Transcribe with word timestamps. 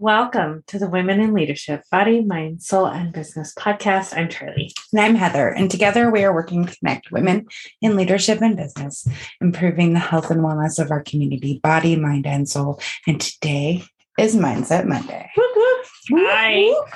Welcome 0.00 0.62
to 0.68 0.78
the 0.78 0.88
Women 0.88 1.18
in 1.18 1.34
Leadership 1.34 1.82
Body, 1.90 2.20
Mind, 2.20 2.62
Soul, 2.62 2.86
and 2.86 3.12
Business 3.12 3.52
podcast. 3.58 4.16
I'm 4.16 4.28
Charlie. 4.28 4.72
And 4.92 5.00
I'm 5.00 5.16
Heather. 5.16 5.48
And 5.48 5.68
together 5.68 6.08
we 6.08 6.22
are 6.22 6.32
working 6.32 6.64
to 6.64 6.76
connect 6.76 7.10
women 7.10 7.48
in 7.82 7.96
leadership 7.96 8.40
and 8.40 8.56
business, 8.56 9.08
improving 9.40 9.94
the 9.94 9.98
health 9.98 10.30
and 10.30 10.40
wellness 10.40 10.78
of 10.78 10.92
our 10.92 11.02
community, 11.02 11.58
body, 11.64 11.96
mind, 11.96 12.28
and 12.28 12.48
soul. 12.48 12.80
And 13.08 13.20
today 13.20 13.82
is 14.20 14.36
Mindset 14.36 14.86
Monday. 14.86 15.32
Whoop. 15.36 16.88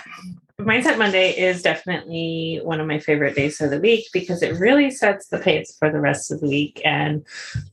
Mindset 0.61 0.96
Monday 0.96 1.37
is 1.37 1.61
definitely 1.61 2.61
one 2.62 2.79
of 2.79 2.87
my 2.87 3.00
favorite 3.00 3.34
days 3.34 3.61
of 3.61 3.71
the 3.71 3.80
week 3.80 4.07
because 4.12 4.45
it 4.45 4.61
really 4.61 4.93
sets 4.93 5.27
the 5.27 5.39
pace 5.39 5.75
for 5.77 5.91
the 5.91 6.00
rest 6.00 6.30
of 6.30 6.41
the 6.41 6.48
week 6.48 6.80
and 6.84 7.27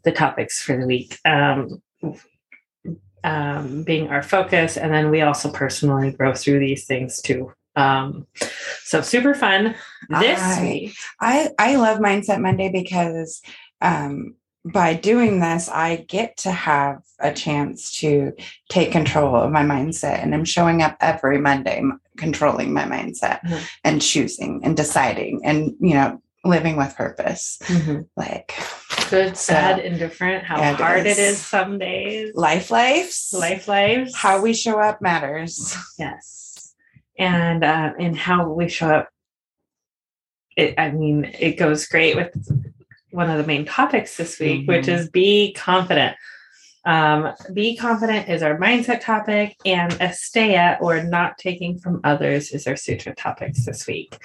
the 0.03 0.11
topics 0.11 0.59
for 0.59 0.75
the 0.75 0.87
week. 0.87 1.19
Um, 1.23 1.83
um, 3.23 3.83
being 3.83 4.09
our 4.09 4.23
focus. 4.23 4.77
And 4.77 4.93
then 4.93 5.09
we 5.09 5.21
also 5.21 5.51
personally 5.51 6.11
grow 6.11 6.33
through 6.33 6.59
these 6.59 6.85
things 6.85 7.21
too. 7.21 7.53
Um, 7.75 8.27
so 8.83 9.01
super 9.01 9.33
fun 9.33 9.75
this 10.09 10.39
I, 10.41 10.61
week. 10.61 10.95
I, 11.21 11.49
I 11.57 11.75
love 11.75 11.99
Mindset 11.99 12.41
Monday 12.41 12.69
because 12.69 13.41
um, 13.81 14.35
by 14.65 14.93
doing 14.93 15.39
this, 15.39 15.69
I 15.69 15.97
get 16.07 16.35
to 16.37 16.51
have 16.51 17.01
a 17.19 17.33
chance 17.33 17.97
to 17.99 18.33
take 18.69 18.91
control 18.91 19.35
of 19.35 19.51
my 19.51 19.63
mindset. 19.63 20.21
And 20.21 20.33
I'm 20.33 20.45
showing 20.45 20.81
up 20.81 20.97
every 20.99 21.39
Monday, 21.39 21.81
controlling 22.17 22.73
my 22.73 22.83
mindset 22.83 23.41
Mhm. 23.41 23.69
and 23.85 24.01
choosing 24.01 24.61
and 24.63 24.75
deciding 24.75 25.41
and, 25.45 25.73
you 25.79 25.93
know, 25.93 26.21
living 26.45 26.77
with 26.77 26.95
purpose. 26.95 27.57
Mhm. 27.63 28.07
Like 28.15 28.53
Good, 29.09 29.35
sad, 29.37 29.77
So, 29.77 29.81
indifferent, 29.83 30.43
how 30.43 30.57
yeah, 30.59 30.71
it 30.73 30.77
hard 30.77 30.99
it 30.99 31.07
is. 31.07 31.17
is 31.17 31.37
some 31.39 31.79
days. 31.79 32.31
life 32.35 32.69
lives. 32.69 33.33
Life 33.37 33.67
lives. 33.67 34.15
How 34.15 34.39
we 34.41 34.53
show 34.53 34.79
up 34.79 35.01
matters. 35.01 35.75
Yes. 35.97 36.73
And 37.17 37.63
uh, 37.63 37.93
and 37.99 38.15
how 38.17 38.49
we 38.49 38.69
show 38.69 38.89
up. 38.89 39.09
It, 40.55 40.75
I 40.77 40.91
mean, 40.91 41.25
it 41.39 41.57
goes 41.57 41.87
great 41.87 42.15
with 42.15 42.33
one 43.11 43.29
of 43.29 43.37
the 43.37 43.45
main 43.47 43.65
topics 43.65 44.15
this 44.17 44.39
week, 44.39 44.67
which 44.67 44.85
Mhm. 44.85 44.93
is 44.93 45.09
be 45.09 45.53
confident. 45.53 46.15
Um, 46.85 47.33
be 47.53 47.75
confident 47.75 48.29
is 48.29 48.41
our 48.43 48.57
mindset 48.57 49.01
topic, 49.01 49.55
and 49.65 49.91
asteya 49.93 50.79
or 50.81 51.03
not 51.03 51.37
taking 51.37 51.79
from 51.79 51.99
others 52.03 52.51
is 52.51 52.67
our 52.67 52.75
sutra 52.75 53.13
topics 53.15 53.65
this 53.65 53.85
week. 53.87 54.15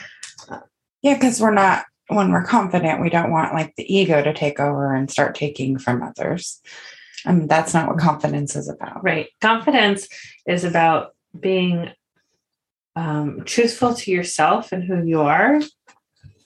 Yeah, 1.02 1.14
because 1.14 1.40
we're 1.40 1.52
not 1.54 1.84
when 2.08 2.30
we're 2.30 2.44
confident, 2.44 3.00
we 3.00 3.10
don't 3.10 3.30
want 3.30 3.54
like 3.54 3.74
the 3.76 3.94
ego 3.94 4.22
to 4.22 4.32
take 4.34 4.60
over 4.60 4.94
and 4.94 5.10
start 5.10 5.34
taking 5.34 5.78
from 5.78 6.02
others. 6.02 6.60
I 7.26 7.32
mean, 7.32 7.46
that's 7.48 7.72
not 7.72 7.88
what 7.88 7.98
confidence 7.98 8.54
is 8.56 8.68
about. 8.68 9.02
Right. 9.02 9.28
Confidence 9.40 10.08
is 10.46 10.64
about 10.64 11.14
being 11.38 11.90
um, 12.96 13.42
truthful 13.44 13.94
to 13.94 14.10
yourself 14.10 14.72
and 14.72 14.84
who 14.84 15.02
you 15.04 15.22
are, 15.22 15.60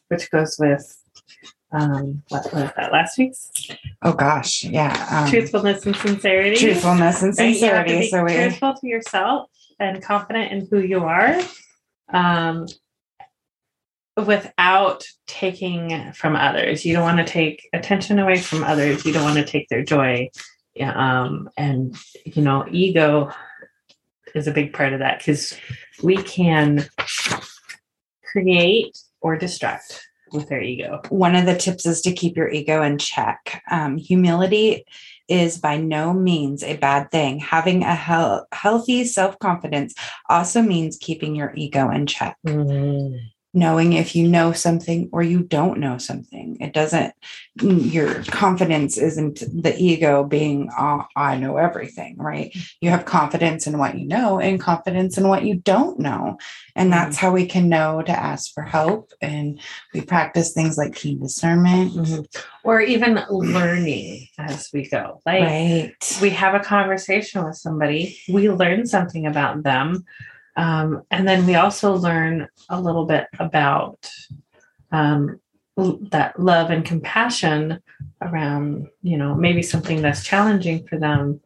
which 0.08 0.30
goes 0.30 0.56
with 0.58 0.94
um, 1.70 2.22
what 2.28 2.44
was 2.54 2.70
that 2.76 2.92
last 2.92 3.18
week's 3.18 3.50
Oh 4.00 4.12
gosh, 4.14 4.64
yeah. 4.64 5.06
Um, 5.10 5.28
truthfulness 5.30 5.84
and 5.84 5.94
sincerity. 5.96 6.56
truthfulness 6.56 7.22
and 7.22 7.36
Right? 7.36 7.56
You 7.56 7.66
have 7.66 7.84
to 7.86 7.90
sincerity. 7.92 8.00
be 8.00 8.08
So 8.08 8.24
we 8.24 8.34
truthful 8.34 8.74
to 8.80 8.86
yourself 8.86 9.50
and 9.78 10.02
confident 10.02 10.52
in 10.52 10.68
who 10.70 10.78
you 10.78 11.00
are. 11.04 11.38
Um, 12.10 12.66
without 14.26 15.04
taking 15.26 16.12
from 16.12 16.34
others. 16.34 16.84
You 16.84 16.94
don't 16.94 17.04
want 17.04 17.18
to 17.18 17.24
take 17.24 17.68
attention 17.72 18.18
away 18.18 18.38
from 18.38 18.64
others. 18.64 19.04
You 19.04 19.12
don't 19.12 19.24
want 19.24 19.36
to 19.36 19.44
take 19.44 19.68
their 19.68 19.84
joy. 19.84 20.30
Um, 20.80 21.50
and 21.56 21.96
you 22.24 22.42
know, 22.42 22.66
ego 22.70 23.32
is 24.34 24.46
a 24.46 24.52
big 24.52 24.72
part 24.72 24.92
of 24.92 25.00
that 25.00 25.18
because 25.18 25.56
we 26.02 26.16
can 26.16 26.88
create 28.24 28.98
or 29.20 29.36
distract 29.36 30.04
with 30.32 30.52
our 30.52 30.60
ego. 30.60 31.00
one 31.08 31.34
of 31.34 31.46
the 31.46 31.56
tips 31.56 31.86
is 31.86 32.02
to 32.02 32.12
keep 32.12 32.36
your 32.36 32.50
ego 32.50 32.82
in 32.82 32.98
check. 32.98 33.62
Um, 33.70 33.96
humility 33.96 34.84
is 35.28 35.58
by 35.58 35.76
no 35.78 36.12
means 36.12 36.62
a 36.62 36.76
bad 36.76 37.10
thing. 37.10 37.38
Having 37.38 37.82
a 37.82 37.94
hel- 37.94 38.46
healthy 38.52 39.04
self 39.04 39.38
confidence 39.38 39.94
also 40.28 40.62
means 40.62 40.98
keeping 40.98 41.34
your 41.34 41.52
ego 41.54 41.90
in 41.90 42.06
check. 42.06 42.36
Knowing 43.54 43.94
if 43.94 44.14
you 44.14 44.28
know 44.28 44.52
something 44.52 45.08
or 45.10 45.22
you 45.22 45.40
don't 45.42 45.80
know 45.80 45.96
something. 45.96 46.58
It 46.60 46.74
doesn't, 46.74 47.14
mm, 47.58 47.92
your 47.92 48.22
confidence 48.24 48.98
isn't 48.98 49.40
the 49.40 49.74
ego 49.76 50.22
being, 50.24 50.70
oh, 50.78 51.04
I 51.16 51.36
know 51.38 51.56
everything, 51.56 52.16
right? 52.18 52.54
You 52.80 52.90
have 52.90 53.06
confidence 53.06 53.66
in 53.66 53.78
what 53.78 53.98
you 53.98 54.06
know 54.06 54.38
and 54.38 54.60
confidence 54.60 55.16
in 55.16 55.28
what 55.28 55.44
you 55.44 55.54
don't 55.56 55.98
know. 55.98 56.38
And 56.76 56.92
that's 56.92 57.16
how 57.16 57.32
we 57.32 57.46
can 57.46 57.68
know 57.68 58.02
to 58.02 58.12
ask 58.12 58.52
for 58.52 58.62
help. 58.62 59.12
And 59.22 59.58
we 59.94 60.02
practice 60.02 60.52
things 60.52 60.76
like 60.76 60.94
keen 60.94 61.20
discernment. 61.20 61.94
Mhm. 61.94 62.26
Or 62.64 62.82
even 62.82 63.18
learning 63.30 64.28
as 64.38 64.68
we 64.74 64.88
go. 64.88 65.22
Like 65.24 65.42
Right. 65.42 66.18
we 66.20 66.30
have 66.30 66.54
a 66.54 66.60
conversation 66.60 67.44
with 67.44 67.56
somebody, 67.56 68.18
we 68.28 68.50
learn 68.50 68.86
something 68.86 69.26
about 69.26 69.62
them, 69.62 70.04
um, 70.58 71.04
and 71.12 71.26
then 71.26 71.46
we 71.46 71.54
also 71.54 71.94
learn 71.94 72.48
a 72.68 72.80
little 72.80 73.06
bit 73.06 73.28
about 73.38 74.10
um, 74.90 75.40
that 76.10 76.38
love 76.40 76.70
and 76.70 76.84
compassion 76.84 77.80
around, 78.20 78.88
you 79.00 79.16
know, 79.16 79.36
maybe 79.36 79.62
something 79.62 80.02
that's 80.02 80.24
challenging 80.24 80.84
for 80.88 80.98
them. 80.98 81.40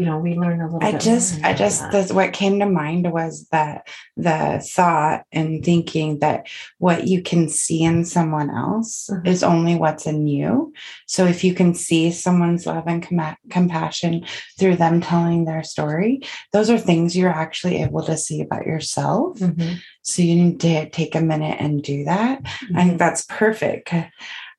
You 0.00 0.06
know, 0.06 0.18
we 0.18 0.34
learn 0.34 0.62
a 0.62 0.64
little. 0.64 0.78
Bit. 0.78 0.94
I 0.94 0.98
just, 0.98 1.44
I 1.44 1.52
just, 1.52 1.82
that's 1.92 2.10
what 2.10 2.32
came 2.32 2.58
to 2.60 2.64
mind 2.64 3.12
was 3.12 3.46
that 3.52 3.86
the 4.16 4.66
thought 4.66 5.24
and 5.30 5.62
thinking 5.62 6.20
that 6.20 6.46
what 6.78 7.06
you 7.06 7.22
can 7.22 7.50
see 7.50 7.82
in 7.82 8.06
someone 8.06 8.48
else 8.48 9.10
Mhm. 9.12 9.26
is 9.26 9.42
only 9.42 9.74
what's 9.74 10.06
in 10.06 10.26
you. 10.26 10.72
So 11.06 11.26
if 11.26 11.44
you 11.44 11.52
can 11.52 11.74
see 11.74 12.12
someone's 12.12 12.64
love 12.64 12.84
and 12.86 13.02
com- 13.06 13.36
compassion 13.50 14.24
through 14.58 14.76
them 14.76 15.02
telling 15.02 15.44
their 15.44 15.62
story, 15.62 16.22
those 16.54 16.70
are 16.70 16.78
things 16.78 17.14
you're 17.14 17.28
actually 17.28 17.82
able 17.82 18.02
to 18.04 18.16
see 18.16 18.40
about 18.40 18.64
yourself. 18.64 19.38
Mhm. 19.38 19.80
So 20.00 20.22
you 20.22 20.34
need 20.34 20.60
to 20.60 20.88
take 20.88 21.14
a 21.14 21.20
minute 21.20 21.58
and 21.60 21.82
do 21.82 22.04
that. 22.04 22.40
I 22.74 22.86
think 22.86 22.98
that's 22.98 23.26
perfect 23.28 23.92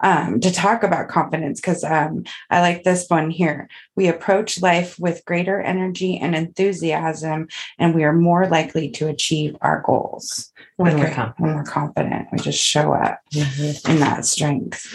um, 0.02 0.40
to 0.40 0.52
talk 0.52 0.84
about 0.84 1.08
confidence 1.08 1.62
because 1.62 1.84
um, 1.84 2.24
I 2.50 2.62
like 2.62 2.84
this 2.84 3.08
one 3.08 3.30
here. 3.30 3.70
We 3.96 4.08
approach 4.08 4.62
life 4.62 5.00
with 5.00 5.26
greater 5.26 5.62
energy 5.62 6.18
and 6.18 6.36
enthusiasm, 6.36 7.48
and 7.80 7.96
we 7.96 8.04
are 8.04 8.14
more 8.14 8.48
likely 8.48 8.90
to 8.92 9.08
achieve 9.08 9.56
our 9.62 9.82
goals 9.86 10.52
when 10.78 11.00
we're 11.00 11.14
confident. 11.14 11.40
when 11.40 11.56
we're 11.56 11.64
confident. 11.64 12.28
We 12.32 12.40
just 12.40 12.62
show 12.62 12.94
up 12.94 13.20
in 13.34 14.00
that 14.00 14.26
strength. 14.26 14.86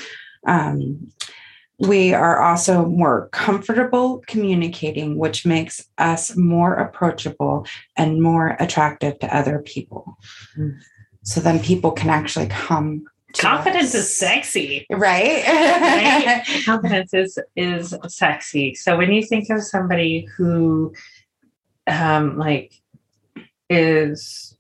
Um, 0.46 1.12
we 1.78 2.14
are 2.14 2.40
also 2.40 2.86
more 2.86 3.28
comfortable 3.32 4.22
communicating, 4.26 5.18
which 5.18 5.44
makes 5.44 5.86
us 5.98 6.34
more 6.34 6.74
approachable 6.74 7.66
and 7.96 8.22
more 8.22 8.56
attractive 8.58 9.18
to 9.18 9.36
other 9.36 9.58
people. 9.58 10.16
Mm. 10.56 10.78
So 11.22 11.40
then 11.40 11.60
people 11.60 11.90
can 11.90 12.08
actually 12.08 12.46
come. 12.46 13.04
Confidence 13.38 13.94
us. 13.94 13.94
is 13.94 14.18
sexy. 14.18 14.86
right. 14.90 15.44
Right? 15.46 16.42
confidence 16.64 17.12
is 17.14 17.38
is 17.54 17.94
sexy 18.08 18.74
so 18.74 18.96
when 18.96 19.12
you 19.12 19.22
think 19.22 19.48
of 19.50 19.62
somebody 19.62 20.26
who 20.36 20.92
um 21.86 22.38
like 22.38 22.72
is 23.70 24.56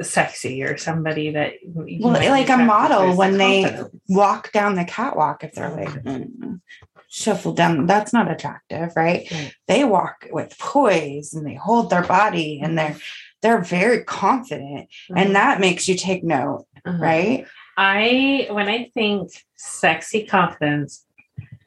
sexy 0.00 0.62
or 0.62 0.76
somebody 0.76 1.30
that 1.30 1.54
well, 1.64 2.12
like 2.12 2.48
a 2.48 2.56
model 2.56 3.16
when 3.16 3.36
they 3.36 3.82
walk 4.08 4.52
down 4.52 4.76
the 4.76 4.84
catwalk, 4.84 5.42
if 5.42 5.52
they're 5.54 5.70
like 5.70 5.88
mm, 5.88 6.60
shuffle 7.08 7.52
down, 7.52 7.86
that's 7.86 8.12
not 8.12 8.30
attractive, 8.30 8.92
right? 8.94 9.28
Right. 9.30 9.52
They 9.66 9.84
walk 9.84 10.26
with 10.30 10.56
poise 10.58 11.34
and 11.34 11.44
they 11.44 11.54
hold 11.54 11.90
their 11.90 12.04
body 12.04 12.60
and 12.62 12.78
they're 12.78 12.96
they're 13.42 13.60
very 13.62 14.02
confident, 14.04 14.88
Mhm. 15.10 15.16
and 15.16 15.34
that 15.36 15.60
makes 15.60 15.88
you 15.88 15.94
take 15.96 16.22
note, 16.24 16.66
Mhm. 16.86 17.00
right? 17.00 17.46
I 17.78 18.46
when 18.50 18.68
i 18.68 18.90
think 18.92 19.30
sexy 19.56 20.24
confidence 20.24 21.06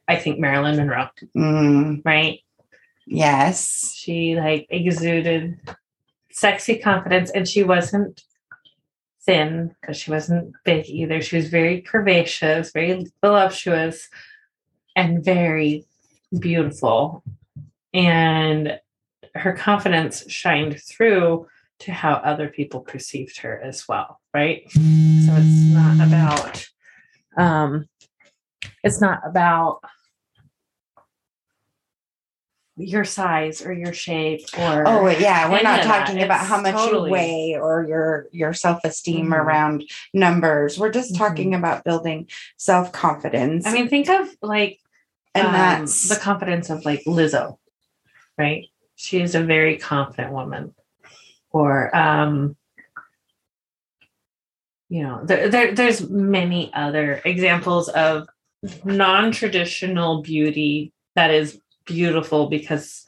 i 0.08 0.16
think 0.16 0.38
marilyn 0.38 0.76
monroe. 0.76 1.08
Mm, 1.36 2.02
right? 2.06 2.40
Yes. 3.08 3.94
she 3.96 4.36
like 4.36 4.68
exuded 4.70 5.60
sexy 6.32 6.78
confidence 6.78 7.32
and 7.32 7.48
she 7.48 7.64
wasn't 7.64 8.24
thin 9.24 9.76
because 9.80 9.98
she 9.98 10.12
wasn't 10.12 10.54
big 10.66 10.86
either. 10.88 11.22
She 11.22 11.36
was 11.36 11.50
very 11.50 11.82
curvaceous 11.82 12.74
very 12.74 13.06
voluptuous 13.22 14.10
and 14.96 15.24
very 15.24 15.86
beautiful. 16.40 17.24
And 17.94 18.80
her 19.36 19.54
confidence 19.54 20.30
shined 20.30 20.82
through 20.82 21.48
to 21.80 21.92
how 21.92 22.14
other 22.14 22.48
people 22.48 22.82
perceived 22.82 23.40
her 23.40 23.60
as 23.60 23.88
well 23.88 24.20
right 24.36 24.72
so 25.32 25.38
it's 25.38 25.74
not 25.74 26.08
about 26.08 26.68
um 27.38 27.86
it's 28.84 29.00
not 29.00 29.22
about 29.26 29.80
your 32.78 33.06
size 33.06 33.64
or 33.66 33.72
your 33.72 33.94
shape 33.94 34.42
or 34.58 34.88
Oh 34.88 35.08
yeah, 35.08 35.50
we're 35.52 35.62
not 35.62 35.84
talking 35.84 36.22
about 36.24 36.46
how 36.46 36.60
much 36.62 36.74
totally- 36.74 37.10
you 37.10 37.14
weigh 37.14 37.56
or 37.62 37.86
your 37.88 38.28
your 38.32 38.54
self-esteem 38.54 39.28
Mhm. 39.28 39.34
around 39.38 39.84
numbers. 40.14 40.80
We're 40.80 40.92
just 40.92 41.16
talking 41.16 41.54
about 41.54 41.84
building 41.84 42.28
self-confidence. 42.58 43.66
I 43.68 43.74
mean, 43.74 43.88
think 43.88 44.10
of 44.10 44.28
like 44.42 44.80
and 45.36 45.48
um, 45.48 45.54
that's 45.54 46.10
the 46.10 46.16
confidence 46.18 46.70
of 46.70 46.84
like 46.84 47.04
Lizzo, 47.06 47.58
right? 48.38 48.66
She 48.96 49.22
is 49.22 49.36
a 49.36 49.44
very 49.44 49.78
confident 49.78 50.34
woman. 50.34 50.74
Or 51.52 51.96
um 51.96 52.56
you 54.92 55.04
know, 55.04 55.22
there, 55.24 55.48
there 55.48 55.74
there's 55.74 56.10
many 56.10 56.70
other 56.74 57.22
examples 57.24 57.88
of 57.88 58.28
non-traditional 58.84 60.22
beauty 60.22 60.92
that 61.16 61.32
is 61.32 61.62
beautiful 61.86 62.50
because 62.50 63.06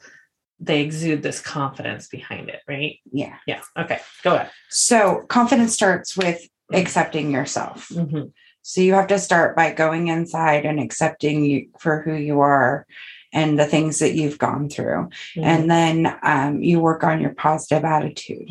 they 0.58 0.80
exude 0.80 1.22
this 1.22 1.42
confidence 1.42 2.08
behind 2.08 2.48
it, 2.48 2.60
right? 2.66 3.00
yeah. 3.12 3.36
Yeah. 3.46 3.60
Okay. 3.76 4.00
Go 4.22 4.34
ahead. 4.34 4.50
So 4.70 5.26
confidence 5.28 5.74
starts 5.74 6.16
with 6.16 6.48
accepting 6.72 7.30
yourself. 7.30 7.90
Mhm. 7.90 8.32
So 8.62 8.80
you 8.80 8.94
have 8.94 9.08
to 9.08 9.18
start 9.18 9.54
by 9.54 9.72
going 9.72 10.08
inside 10.08 10.64
and 10.64 10.80
accepting 10.80 11.44
you 11.44 11.68
for 11.78 12.00
who 12.00 12.14
you 12.14 12.40
are 12.40 12.86
and 13.30 13.58
the 13.58 13.66
things 13.66 13.98
that 13.98 14.14
you've 14.14 14.38
gone 14.38 14.70
through. 14.70 15.10
And 15.36 15.70
then 15.70 16.16
um, 16.22 16.62
you 16.62 16.80
work 16.80 17.04
on 17.04 17.20
your 17.20 17.34
positive 17.34 17.84
attitude 17.84 18.48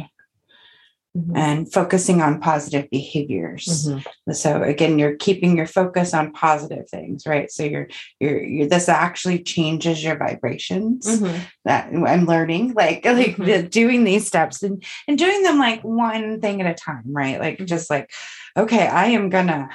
Mhm. 1.15 1.37
and 1.37 1.71
focusing 1.71 2.23
on 2.23 2.39
positive 2.39 2.89
behaviors. 2.89 3.87
Mhm. 3.87 4.35
So 4.35 4.63
again, 4.63 4.97
you're 4.97 5.15
keeping 5.15 5.55
your 5.55 5.67
focus 5.67 6.11
on 6.11 6.31
positive 6.33 6.89
things, 6.89 7.27
right? 7.27 7.51
So 7.51 7.63
you're 7.63 7.87
you're, 8.19 8.41
you're 8.41 8.67
this 8.67 8.89
actually 8.89 9.43
changes 9.43 10.03
your 10.03 10.17
vibrations. 10.17 11.05
Mhm. 11.21 11.39
That 11.65 11.89
I'm 11.93 12.25
learning, 12.25 12.73
like 12.73 13.05
like 13.05 13.37
Mhm. 13.37 13.45
the, 13.45 13.61
doing 13.61 14.05
these 14.05 14.25
steps 14.25 14.63
and 14.63 14.83
and 15.07 15.15
doing 15.17 15.43
them 15.43 15.59
like 15.59 15.81
one 15.83 16.41
thing 16.41 16.61
at 16.61 16.71
a 16.71 16.73
time, 16.73 17.03
right? 17.05 17.39
Like 17.39 17.57
Mm-hmm. 17.57 17.65
just 17.65 17.91
like, 17.91 18.09
okay, 18.57 18.87
I 18.87 19.07
am 19.09 19.29
gonna 19.29 19.69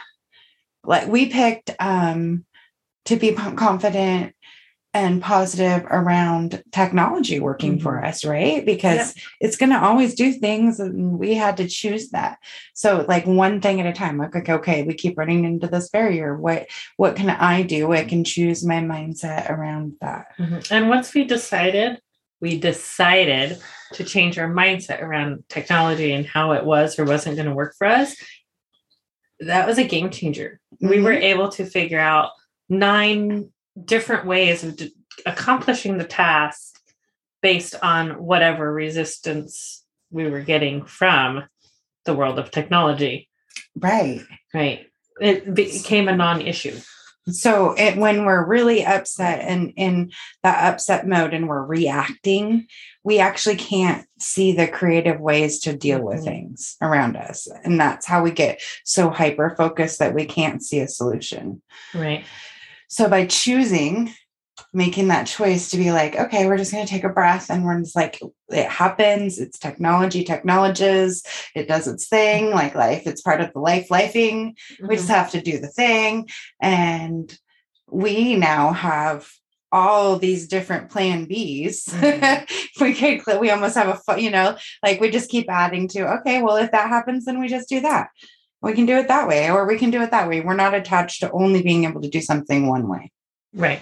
like 0.85 1.07
we 1.07 1.27
picked 1.27 1.71
um 1.79 2.45
to 3.05 3.17
be 3.17 3.33
confident 3.33 4.35
and 4.99 5.23
positive 5.23 5.85
around 5.85 6.63
technology 6.73 7.39
working 7.39 7.79
for 7.79 8.05
us, 8.05 8.25
right? 8.25 8.67
Because 8.67 9.15
it's 9.41 9.57
going 9.57 9.71
to 9.71 9.81
always 9.81 10.15
do 10.15 10.33
things 10.33 10.81
and 10.81 11.19
we 11.19 11.35
had 11.35 11.57
to 11.59 11.69
choose 11.69 12.11
that. 12.11 12.39
So 12.75 13.05
like 13.07 13.25
one 13.25 13.61
thing 13.61 13.81
at 13.81 13.87
a 13.87 13.93
time, 13.93 14.19
like, 14.19 14.35
okay, 14.35 14.53
okay, 14.55 14.83
we 14.83 14.95
keep 14.95 15.17
running 15.17 15.45
into 15.45 15.69
this 15.69 15.89
barrier. 15.89 16.37
What, 16.37 16.67
what 16.97 17.15
can 17.15 17.31
I 17.31 17.63
do? 17.63 17.93
I 17.93 18.05
can 18.05 18.25
choose 18.25 18.65
my 18.65 18.81
mindset 18.81 19.49
around 19.49 19.95
that. 20.01 20.37
Mhm. 20.39 20.69
And 20.71 20.89
once 20.89 21.15
we 21.15 21.25
decided, 21.25 22.01
we 22.41 22.59
decided 22.59 23.59
to 23.93 24.05
change 24.05 24.37
our 24.39 24.53
mindset 24.53 25.01
around 25.01 25.45
technology 25.49 26.13
and 26.13 26.27
how 26.27 26.53
it 26.53 26.65
was 26.65 26.99
or 26.99 27.05
wasn't 27.05 27.37
going 27.37 27.49
to 27.49 27.55
work 27.55 27.75
for 27.79 27.87
us. 27.87 28.17
That 29.41 29.67
was 29.69 29.79
a 29.79 29.85
game 29.85 30.11
changer. 30.11 30.61
We 30.81 31.01
were 31.01 31.13
able 31.13 31.51
to 31.51 31.65
figure 31.65 32.01
out 32.01 32.31
nine 32.69 33.51
different 33.85 34.27
ways 34.27 34.65
of 34.65 34.77
d- 34.77 34.93
accomplishing 35.27 35.99
the 35.99 36.05
task 36.05 36.79
based 37.43 37.75
on 37.83 38.23
whatever 38.23 38.73
resistance 38.73 39.85
we 40.11 40.29
were 40.29 40.41
getting 40.41 40.85
from 40.85 41.45
the 42.05 42.15
world 42.15 42.39
of 42.39 42.51
technology. 42.51 43.29
right. 43.77 44.23
Right. 44.55 44.87
It 45.21 45.53
became 45.55 46.09
a 46.09 46.17
non 46.17 46.41
issue. 46.41 46.79
So 47.31 47.73
it, 47.73 47.99
when 47.99 48.25
we're 48.25 48.47
really 48.47 48.87
upset 48.87 49.41
and 49.41 49.75
in 49.77 50.13
that 50.43 50.73
upset 50.73 51.07
mode 51.07 51.35
and 51.35 51.47
we're 51.47 51.63
reacting, 51.65 52.67
we 53.05 53.19
actually 53.19 53.57
can't 53.57 54.07
see 54.19 54.53
the 54.53 54.67
creative 54.67 55.21
ways 55.21 55.59
to 55.61 55.77
deal 55.77 56.01
with 56.01 56.21
Mhm. 56.21 56.25
things 56.25 56.77
around 56.81 57.17
us. 57.17 57.47
And 57.65 57.79
that's 57.79 58.07
how 58.07 58.23
we 58.23 58.31
get 58.31 58.63
so 58.85 59.11
hyper 59.11 59.55
focused 59.59 59.99
that 59.99 60.15
we 60.15 60.25
can't 60.25 60.63
see 60.63 60.79
a 60.81 60.89
solution. 60.89 61.61
Right. 61.95 62.25
So 62.89 63.09
by 63.09 63.27
choosing, 63.27 64.13
making 64.73 65.09
that 65.09 65.27
choice 65.27 65.71
to 65.71 65.77
be 65.77 65.93
like, 65.93 66.17
okay, 66.17 66.47
we're 66.47 66.57
just 66.57 66.73
going 66.73 66.85
to 66.85 66.91
take 66.91 67.05
a 67.05 67.09
breath 67.09 67.51
and 67.51 67.65
we're 67.65 67.79
just 67.79 67.97
like, 67.97 68.21
it 68.49 68.69
happens. 68.69 69.39
It's 69.39 69.59
technology, 69.59 70.25
technologies. 70.25 71.23
It 71.55 71.69
does 71.69 71.87
its 71.87 72.09
thing. 72.09 72.51
Like 72.51 72.75
life, 72.75 73.07
it's 73.07 73.21
part 73.21 73.41
of 73.41 73.53
the 73.53 73.61
life 73.61 73.89
lifing. 73.89 74.55
We 74.81 74.97
just 74.97 75.09
have 75.09 75.31
to 75.33 75.41
do 75.41 75.59
the 75.59 75.69
thing. 75.69 76.29
And 76.61 77.37
we 77.91 78.37
now 78.37 78.73
have 78.73 79.31
all 79.71 80.19
these 80.19 80.49
different 80.49 80.91
plan 80.91 81.27
Bs. 81.27 81.85
Mhm. 81.91 82.51
we 82.81 82.95
could, 82.95 83.41
we 83.41 83.51
almost 83.51 83.77
have 83.77 84.03
a, 84.09 84.21
you 84.21 84.31
know, 84.31 84.57
like 84.83 85.01
we 85.01 85.11
just 85.11 85.31
keep 85.31 85.51
adding 85.51 85.89
to, 85.89 86.15
okay, 86.19 86.43
well, 86.43 86.57
if 86.57 86.71
that 86.73 86.89
happens, 86.89 87.27
then 87.27 87.39
we 87.39 87.49
just 87.49 87.69
do 87.69 87.81
that. 87.81 88.09
We 88.61 88.73
can 88.73 88.87
do 88.87 88.97
it 88.97 89.09
that 89.09 89.29
way, 89.29 89.51
or 89.51 89.67
we 89.67 89.79
can 89.79 89.91
do 89.91 90.03
it 90.03 90.11
that 90.11 90.29
way. 90.29 90.41
We're 90.41 90.55
not 90.57 90.75
attached 90.75 91.21
to 91.21 91.31
only 91.31 91.63
being 91.63 91.85
able 91.85 92.01
to 92.03 92.09
do 92.09 92.21
something 92.21 92.67
one 92.67 92.89
way. 92.89 93.13
Right. 93.55 93.81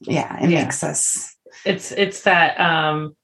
Yeah, 0.00 0.42
it 0.42 0.50
Yeah. 0.50 0.62
makes 0.64 0.82
us, 0.82 1.34
It's 1.64 1.92
it's 1.92 2.22
that 2.22 2.58
um 2.60 3.16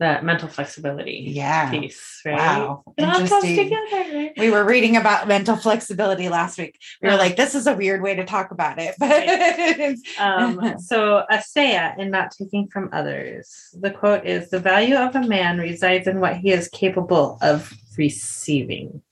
that 0.00 0.24
mental 0.24 0.48
flexibility 0.48 1.24
yeah. 1.26 1.70
piece, 1.72 2.20
right? 2.24 2.36
Wow. 2.36 2.84
It 2.96 3.02
Interesting. 3.02 3.56
together. 3.56 4.30
We 4.36 4.48
were 4.48 4.62
reading 4.64 4.96
about 4.96 5.26
mental 5.26 5.56
flexibility 5.56 6.28
last 6.28 6.56
week. 6.56 6.78
We 7.02 7.08
were 7.08 7.16
like, 7.16 7.34
this 7.34 7.56
is 7.56 7.66
a 7.66 7.74
weird 7.74 8.00
way 8.00 8.14
to 8.14 8.24
talk 8.24 8.52
about 8.52 8.78
it. 8.78 8.94
But 9.00 10.22
Um, 10.24 10.78
so 10.90 11.24
asteya 11.32 11.98
in 11.98 12.10
not 12.12 12.30
taking 12.30 12.68
from 12.68 12.90
others. 12.92 13.74
The 13.80 13.90
quote 13.90 14.24
is 14.24 14.50
the 14.50 14.60
value 14.60 14.94
of 14.94 15.16
a 15.16 15.26
man 15.26 15.58
resides 15.58 16.06
in 16.06 16.20
what 16.20 16.36
he 16.36 16.52
is 16.52 16.68
capable 16.68 17.36
of 17.42 17.72
receiving. 17.96 19.02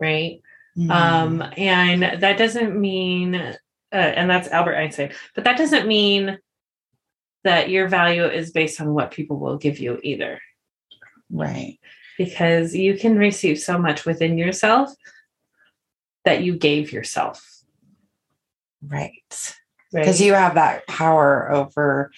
Right. 0.00 0.40
Mm. 0.76 0.90
Um, 0.90 1.42
and 1.56 2.22
that 2.22 2.38
doesn't 2.38 2.78
mean 2.78 3.34
uh, 3.34 3.56
and 3.96 4.28
that's 4.28 4.48
Albert 4.48 4.76
Einstein, 4.76 5.12
but 5.34 5.44
that 5.44 5.56
doesn't 5.56 5.88
mean 5.88 6.38
that 7.44 7.70
your 7.70 7.88
value 7.88 8.24
is 8.26 8.50
based 8.50 8.80
on 8.80 8.92
what 8.92 9.10
people 9.10 9.38
will 9.38 9.56
give 9.56 9.78
you 9.78 9.98
either. 10.02 10.40
right. 11.30 11.78
because 12.18 12.74
you 12.74 12.96
can 12.98 13.16
receive 13.16 13.58
so 13.58 13.78
much 13.78 14.04
within 14.04 14.36
yourself 14.38 14.90
that 16.24 16.42
you 16.42 16.56
gave 16.56 16.92
yourself. 16.92 17.42
Right. 18.86 19.12
Right. 19.92 20.02
because 20.02 20.20
you 20.20 20.34
have 20.34 20.54
that 20.56 20.86
power 20.86 21.50
over 21.50 22.10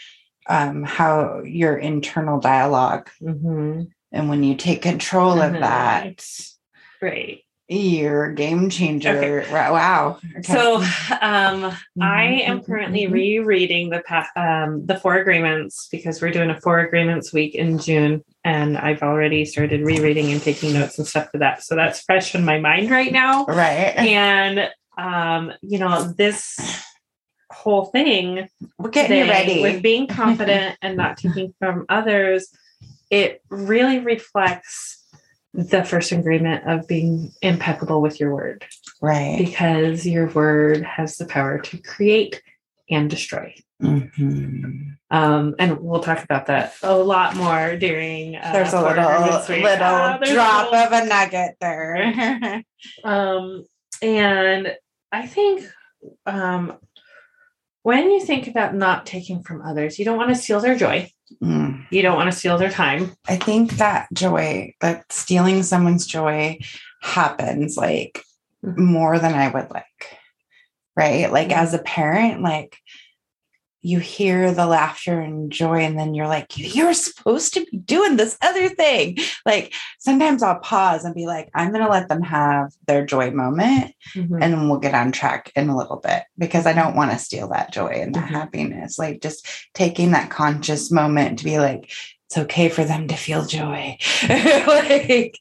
um, 0.49 0.83
how 0.83 1.43
your 1.45 1.77
internal 1.77 2.41
dialogue 2.41 3.09
Mhm. 3.23 3.89
and 4.11 4.29
when 4.29 4.43
you 4.43 4.57
take 4.57 4.83
control 4.83 5.41
of 5.41 5.53
Mhm. 5.53 5.61
that 5.61 6.27
right. 7.01 7.43
You're 7.71 8.33
game 8.33 8.69
changer 8.69 9.45
Right, 9.51 9.71
wow 9.71 10.19
Okay. 10.39 10.53
So 10.53 10.77
um 11.21 11.73
I 12.01 12.43
am 12.45 12.63
currently 12.65 13.07
mhm. 13.07 13.13
rereading 13.13 13.91
the 13.91 14.01
pa- 14.01 14.29
um 14.35 14.87
the 14.87 14.99
four 14.99 15.17
agreements 15.17 15.89
because 15.91 16.21
we're 16.21 16.33
doing 16.33 16.51
a 16.51 16.61
four 16.61 16.81
agreements 16.81 17.33
week 17.33 17.55
in 17.55 17.79
June 17.79 18.25
and 18.45 18.77
I've 18.77 19.03
already 19.03 19.45
started 19.45 19.83
rereading 19.83 20.33
and 20.33 20.43
taking 20.43 20.73
notes 20.73 20.99
and 20.99 21.07
stuff 21.07 21.31
for 21.31 21.39
that. 21.39 21.63
So 21.63 21.77
that's 21.77 22.01
fresh 22.01 22.35
in 22.35 22.45
my 22.45 22.59
mind 22.59 22.91
right 22.91 23.13
now. 23.13 23.45
right 23.47 23.95
And 23.97 24.69
um 24.99 25.53
you 25.63 25.79
know 25.79 26.13
this 26.13 26.59
whole 27.53 27.87
thing 27.87 28.49
we're 28.79 28.91
getting 28.91 29.21
today 29.21 29.29
ready 29.31 29.63
with 29.63 29.83
being 29.83 30.07
confident 30.09 30.77
and 30.83 30.97
not 30.97 31.19
taking 31.19 31.55
from 31.61 31.87
others, 31.89 32.49
it 33.11 33.43
really 33.49 34.01
reflects 34.01 35.00
the 35.53 35.85
first 35.85 36.13
agreement 36.13 36.67
of 36.69 36.87
being 36.87 37.33
impeccable 37.43 38.01
with 38.01 38.21
your 38.21 38.33
word 38.35 38.65
right 39.03 39.37
because 39.39 40.07
your 40.07 40.29
word 40.29 40.83
has 40.85 41.17
the 41.17 41.27
power 41.27 41.59
to 41.59 41.79
create 41.79 42.41
and 42.89 43.11
destroy. 43.11 43.55
Mhm. 43.83 44.97
Um, 45.11 45.55
and 45.59 45.81
we'll 45.81 46.03
talk 46.03 46.23
about 46.23 46.47
that 46.47 46.75
a 46.83 46.95
lot 46.97 47.35
more 47.35 47.77
during. 47.77 48.37
Uh, 48.37 48.53
there's 48.53 48.73
a 48.75 48.81
little 48.81 48.95
little 49.05 49.83
Ah, 49.83 50.19
there's 50.21 50.31
a 50.31 50.35
drop 50.35 50.71
little- 50.71 50.87
of 50.87 50.93
a 50.93 51.07
nugget 51.07 51.57
there 51.61 52.63
Um, 53.05 53.65
and 54.03 54.77
I 55.13 55.27
think 55.27 55.65
um, 56.27 56.75
when 57.83 58.11
you 58.11 58.21
think 58.21 58.47
about 58.47 58.75
not 58.75 59.07
taking 59.07 59.43
from 59.43 59.63
others, 59.63 59.99
you 59.99 60.05
don't 60.05 60.19
want 60.19 60.31
to 60.31 60.35
steal 60.41 60.61
their 60.61 60.77
joy. 60.77 61.11
Mm. 61.43 61.87
You 61.91 62.03
don't 62.03 62.17
want 62.17 62.31
to 62.31 62.37
steal 62.37 62.59
their 62.59 62.71
time. 62.71 63.13
I 63.29 63.37
think 63.37 63.73
that 63.75 64.09
joy, 64.13 64.75
that 64.81 65.11
stealing 65.13 65.63
someone's 65.63 66.07
joy 66.07 66.59
happens 67.03 67.77
like 67.77 68.25
Mhm. 68.65 68.77
more 68.79 69.19
than 69.19 69.33
I 69.35 69.49
would 69.49 69.71
like. 69.71 70.19
Right. 70.97 71.33
Like 71.33 71.49
Mhm. 71.49 71.57
as 71.57 71.73
a 71.73 71.79
parent, 71.79 72.43
like 72.43 72.77
you 73.83 73.99
hear 73.99 74.53
the 74.53 74.67
laughter 74.67 75.21
and 75.21 75.51
joy 75.51 75.81
and 75.81 75.99
then 75.99 76.15
you're 76.15 76.27
like 76.29 76.57
you're 76.57 76.93
supposed 76.93 77.55
to 77.55 77.65
be 77.65 77.79
doing 77.79 78.17
this 78.17 78.37
other 78.43 78.69
thing 78.69 79.17
like 79.47 79.73
sometimes 79.99 80.43
i'll 80.43 80.59
pause 80.59 81.05
and 81.05 81.15
be 81.15 81.27
like 81.27 81.49
i'm 81.55 81.71
going 81.73 81.83
to 81.85 81.91
let 81.91 82.09
them 82.09 82.23
have 82.23 82.73
their 82.87 83.05
joy 83.07 83.31
moment 83.31 83.95
Mhm. 84.15 84.39
and 84.43 84.69
we'll 84.69 84.81
get 84.81 84.95
on 84.95 85.13
track 85.13 85.53
in 85.57 85.69
a 85.69 85.77
little 85.77 85.97
bit 85.97 86.25
because 86.37 86.67
i 86.67 86.73
don't 86.73 86.97
want 86.97 87.11
to 87.13 87.19
steal 87.19 87.49
that 87.49 87.73
joy 87.73 87.89
and 87.89 88.15
that 88.15 88.29
Mhm. 88.29 88.33
happiness 88.35 88.99
like 88.99 89.23
just 89.23 89.47
taking 89.75 90.11
that 90.13 90.31
conscious 90.31 90.91
moment 90.91 91.39
to 91.39 91.45
be 91.45 91.59
like 91.59 91.91
it's 92.27 92.39
okay 92.39 92.69
for 92.69 92.85
them 92.85 93.09
to 93.09 93.17
feel 93.17 93.45
joy 93.47 93.97
like 94.29 95.39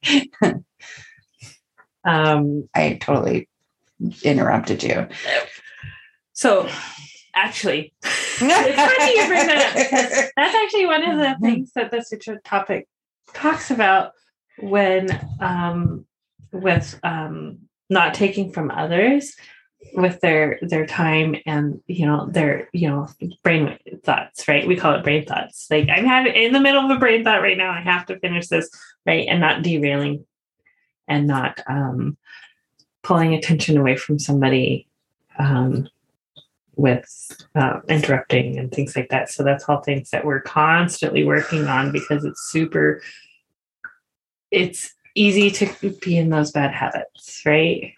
um, 2.05 2.69
i 2.73 2.93
totally 3.01 3.49
interrupted 4.23 4.81
you 4.83 5.07
so 6.33 6.69
actually, 7.35 7.93
it's 8.41 8.97
funny 8.97 9.19
you 9.19 9.27
bring 9.27 9.47
that 9.47 9.67
up 9.67 9.75
because 9.75 10.31
that's 10.35 10.55
actually 10.55 10.85
one 10.85 11.03
of 11.03 11.17
the 11.17 11.35
things 11.41 11.71
that 11.75 11.91
the 11.91 12.01
sutra 12.01 12.39
topic 12.41 12.87
talks 13.33 13.71
about 13.71 14.11
when 14.59 15.07
um, 15.39 16.05
with 16.51 16.99
um, 17.03 17.59
not 17.89 18.13
taking 18.13 18.51
from 18.51 18.71
others 18.71 19.35
with 19.93 20.19
their 20.19 20.59
their 20.61 20.85
time 20.85 21.35
and 21.45 21.81
you 21.87 22.05
know 22.05 22.27
their 22.29 22.69
you 22.73 22.87
know 22.87 23.07
brain 23.43 23.77
thoughts 24.03 24.47
right? 24.47 24.67
We 24.67 24.75
call 24.75 24.95
it 24.95 25.03
brain 25.03 25.25
thoughts. 25.25 25.67
Like 25.69 25.87
i'm 25.89 26.05
having 26.05 26.35
in 26.35 26.51
the 26.51 26.59
middle 26.59 26.83
of 26.83 26.91
a 26.91 26.99
brain 26.99 27.23
thought 27.23 27.41
right 27.41 27.57
now 27.57 27.71
i 27.71 27.79
have 27.79 28.05
to 28.07 28.19
finish 28.19 28.47
this 28.47 28.69
right? 29.05 29.27
And 29.27 29.39
not 29.39 29.63
derailing 29.63 30.25
and 31.07 31.27
not 31.27 31.61
um 31.67 32.17
pulling 33.03 33.33
attention 33.33 33.77
away 33.77 33.95
from 33.95 34.19
somebody 34.19 34.87
um 35.37 35.87
with 36.79 37.05
uh, 37.55 37.81
interrupting 37.89 38.57
and 38.57 38.71
things 38.71 38.95
like 38.95 39.09
that. 39.09 39.29
So 39.29 39.43
that's 39.43 39.67
all 39.67 39.81
things 39.81 40.09
that 40.11 40.25
we're 40.25 40.41
constantly 40.41 41.25
working 41.25 41.67
on 41.67 41.91
because 41.91 42.23
it's 42.23 42.49
super 42.49 43.01
it's 44.51 44.93
easy 45.13 45.51
to 45.51 45.91
be 46.01 46.17
in 46.17 46.29
those 46.29 46.51
bad 46.51 46.73
habits 46.73 47.43
right? 47.45 47.93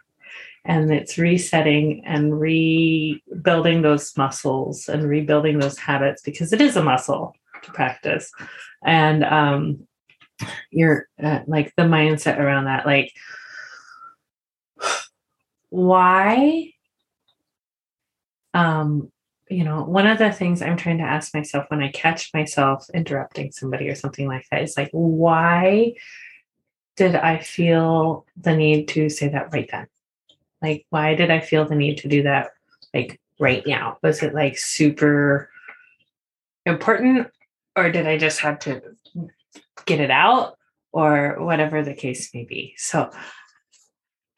And 0.66 0.94
it's 0.94 1.18
resetting 1.18 2.04
and 2.06 2.40
rebuilding 2.40 3.82
those 3.82 4.16
muscles 4.18 4.90
and 4.90 5.08
rebuilding 5.08 5.60
those 5.60 5.78
habits 5.78 6.22
because 6.22 6.54
it 6.54 6.62
is 6.62 6.76
a 6.76 6.84
muscle 6.84 7.34
to 7.64 7.72
practice. 7.72 8.32
And 8.84 9.24
um 9.24 9.88
you're 10.72 11.08
uh, 11.22 11.42
like 11.46 11.72
the 11.76 11.84
mindset 11.84 12.40
around 12.40 12.66
that 12.66 12.86
like 12.86 13.14
why 15.70 16.74
um 18.54 19.12
you 19.50 19.64
know 19.64 19.84
one 19.84 20.08
of 20.08 20.18
the 20.18 20.32
things 20.32 20.62
i'm 20.62 20.78
trying 20.78 20.98
to 20.98 21.04
ask 21.04 21.34
myself 21.34 21.66
when 21.70 21.82
i 21.82 21.90
catch 21.92 22.34
myself 22.34 22.86
interrupting 22.94 23.52
somebody 23.52 23.90
or 23.90 23.96
something 23.96 24.28
like 24.28 24.46
that 24.50 24.62
is 24.62 24.78
like 24.78 24.90
why 24.92 25.94
did 26.96 27.16
i 27.16 27.38
feel 27.40 28.26
the 28.38 28.56
need 28.56 28.88
to 28.88 29.10
say 29.10 29.28
that 29.30 29.52
right 29.54 29.70
then? 29.72 29.88
Like 30.62 30.86
why 30.90 31.16
did 31.16 31.32
i 31.32 31.40
feel 31.40 31.66
the 31.66 31.76
need 31.76 31.98
to 32.00 32.08
do 32.08 32.24
that 32.24 32.52
like 32.94 33.20
right 33.40 33.66
now? 33.66 33.98
Was 34.04 34.22
it 34.22 34.34
like 34.34 34.58
super 34.58 35.50
important 36.66 37.28
or 37.76 37.92
did 37.92 38.08
i 38.08 38.18
just 38.18 38.40
have 38.42 38.60
to 38.60 38.82
get 39.86 40.00
it 40.00 40.12
out 40.12 40.58
or 40.92 41.38
whatever 41.40 41.84
the 41.84 41.94
case 41.94 42.34
may 42.34 42.44
be? 42.44 42.76
So 42.78 43.10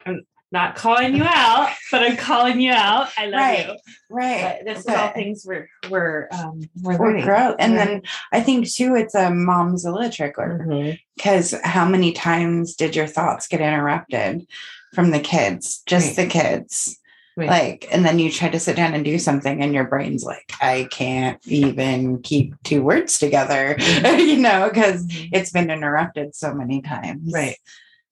i'm 0.06 0.24
not 0.52 0.76
calling 0.76 1.16
you 1.16 1.24
out 1.24 1.70
but 1.90 2.02
i'm 2.02 2.16
calling 2.16 2.60
you 2.60 2.70
out 2.70 3.08
i 3.18 3.26
love 3.26 3.40
Right. 3.40 3.66
you 3.66 3.74
right 4.10 4.56
but 4.58 4.64
this 4.66 4.80
is 4.80 4.86
all 4.94 5.08
things 5.10 5.44
we're 5.44 5.68
we're 5.90 6.28
um 6.30 6.60
we're 6.82 6.96
or 6.96 7.08
learning 7.08 7.24
grow 7.24 7.54
and 7.58 7.72
We're- 7.72 7.84
then 7.84 8.02
i 8.32 8.40
think 8.40 8.70
too 8.70 8.94
it's 8.94 9.14
a 9.14 9.28
momzilla 9.30 10.12
trickler 10.12 10.64
Mhm. 10.66 10.98
because 11.16 11.54
how 11.64 11.84
many 11.88 12.12
times 12.12 12.74
did 12.76 12.94
your 12.94 13.06
thoughts 13.08 13.48
get 13.48 13.60
interrupted 13.60 14.46
from 14.94 15.10
the 15.10 15.20
kids 15.20 15.82
just 15.86 16.16
Right. 16.16 16.24
the 16.24 16.30
kids 16.30 17.00
Right. 17.36 17.48
like 17.48 17.88
and 17.90 18.04
then 18.04 18.20
you 18.20 18.30
try 18.30 18.48
to 18.48 18.60
sit 18.60 18.76
down 18.76 18.94
and 18.94 19.04
do 19.04 19.18
something 19.18 19.60
and 19.60 19.74
your 19.74 19.82
brain's 19.88 20.22
like 20.22 20.52
i 20.60 20.86
can't 20.92 21.40
even 21.48 22.22
keep 22.22 22.54
two 22.62 22.80
words 22.84 23.18
together 23.18 23.74
you 23.78 24.36
know 24.36 24.68
because 24.68 25.04
Mhm. 25.08 25.30
it's 25.32 25.50
been 25.50 25.68
interrupted 25.68 26.36
so 26.36 26.54
many 26.54 26.80
times 26.80 27.32
Right. 27.34 27.56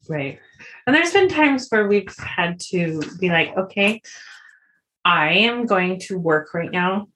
Right. 0.08 0.40
And 0.86 0.94
there's 0.94 1.12
been 1.12 1.28
times 1.28 1.68
where 1.68 1.86
we've 1.86 2.14
had 2.18 2.58
to 2.70 3.00
be 3.20 3.28
like, 3.28 3.56
okay, 3.56 4.02
I 5.04 5.30
am 5.32 5.66
going 5.66 6.00
to 6.00 6.18
work 6.18 6.54
right 6.54 6.70
now. 6.70 7.08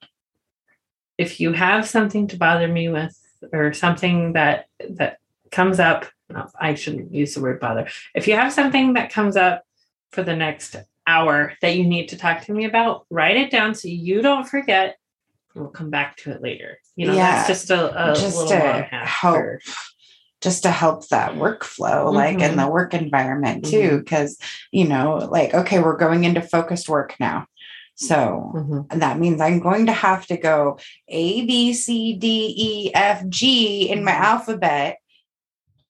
If 1.18 1.40
you 1.40 1.52
have 1.52 1.88
something 1.88 2.28
to 2.28 2.36
bother 2.36 2.68
me 2.68 2.88
with 2.88 3.18
or 3.52 3.72
something 3.72 4.32
that 4.34 4.66
that 4.90 5.18
comes 5.50 5.80
up, 5.80 6.06
no, 6.28 6.48
I 6.60 6.74
shouldn't 6.74 7.12
use 7.12 7.34
the 7.34 7.40
word 7.40 7.60
bother. 7.60 7.88
If 8.14 8.26
you 8.28 8.34
have 8.34 8.52
something 8.52 8.94
that 8.94 9.12
comes 9.12 9.36
up 9.36 9.64
for 10.10 10.22
the 10.22 10.36
next 10.36 10.76
hour 11.06 11.54
that 11.62 11.76
you 11.76 11.84
need 11.86 12.08
to 12.08 12.18
talk 12.18 12.42
to 12.42 12.52
me 12.52 12.64
about, 12.64 13.06
write 13.10 13.36
it 13.36 13.50
down 13.50 13.74
so 13.74 13.88
you 13.88 14.22
don't 14.22 14.46
forget. 14.48 14.98
We'll 15.54 15.68
come 15.68 15.88
back 15.88 16.16
to 16.18 16.32
it 16.32 16.42
later. 16.42 16.78
You 16.96 17.06
know, 17.06 17.14
Yeah, 17.14 17.36
that's 17.36 17.48
just 17.48 17.70
a, 17.70 18.10
a 18.10 18.14
just 18.14 18.36
little 18.36 18.58
help 18.58 19.36
for- 19.36 19.60
just 20.42 20.62
to 20.64 20.70
help 20.70 21.08
that 21.08 21.32
workflow 21.32 22.12
like 22.12 22.40
in 22.40 22.52
Mhm. 22.52 22.56
the 22.64 22.68
work 22.70 22.92
environment 22.94 23.64
too 23.64 23.98
because 23.98 24.38
you 24.70 24.86
know 24.86 25.16
like 25.30 25.54
okay 25.54 25.78
we're 25.80 25.96
going 25.96 26.24
into 26.24 26.42
focused 26.42 26.88
work 26.88 27.14
now 27.18 27.46
so 27.94 28.52
Mhm. 28.54 29.00
that 29.00 29.18
means 29.18 29.40
I'm 29.40 29.58
going 29.60 29.86
to 29.86 29.92
have 29.92 30.26
to 30.26 30.36
go 30.36 30.78
A, 31.08 31.46
B, 31.46 31.72
C, 31.72 32.12
D, 32.14 32.54
E, 32.56 32.94
F, 32.94 33.26
G 33.28 33.88
in 33.90 34.04
my 34.04 34.12
Mhm. 34.12 34.20
alphabet. 34.20 34.98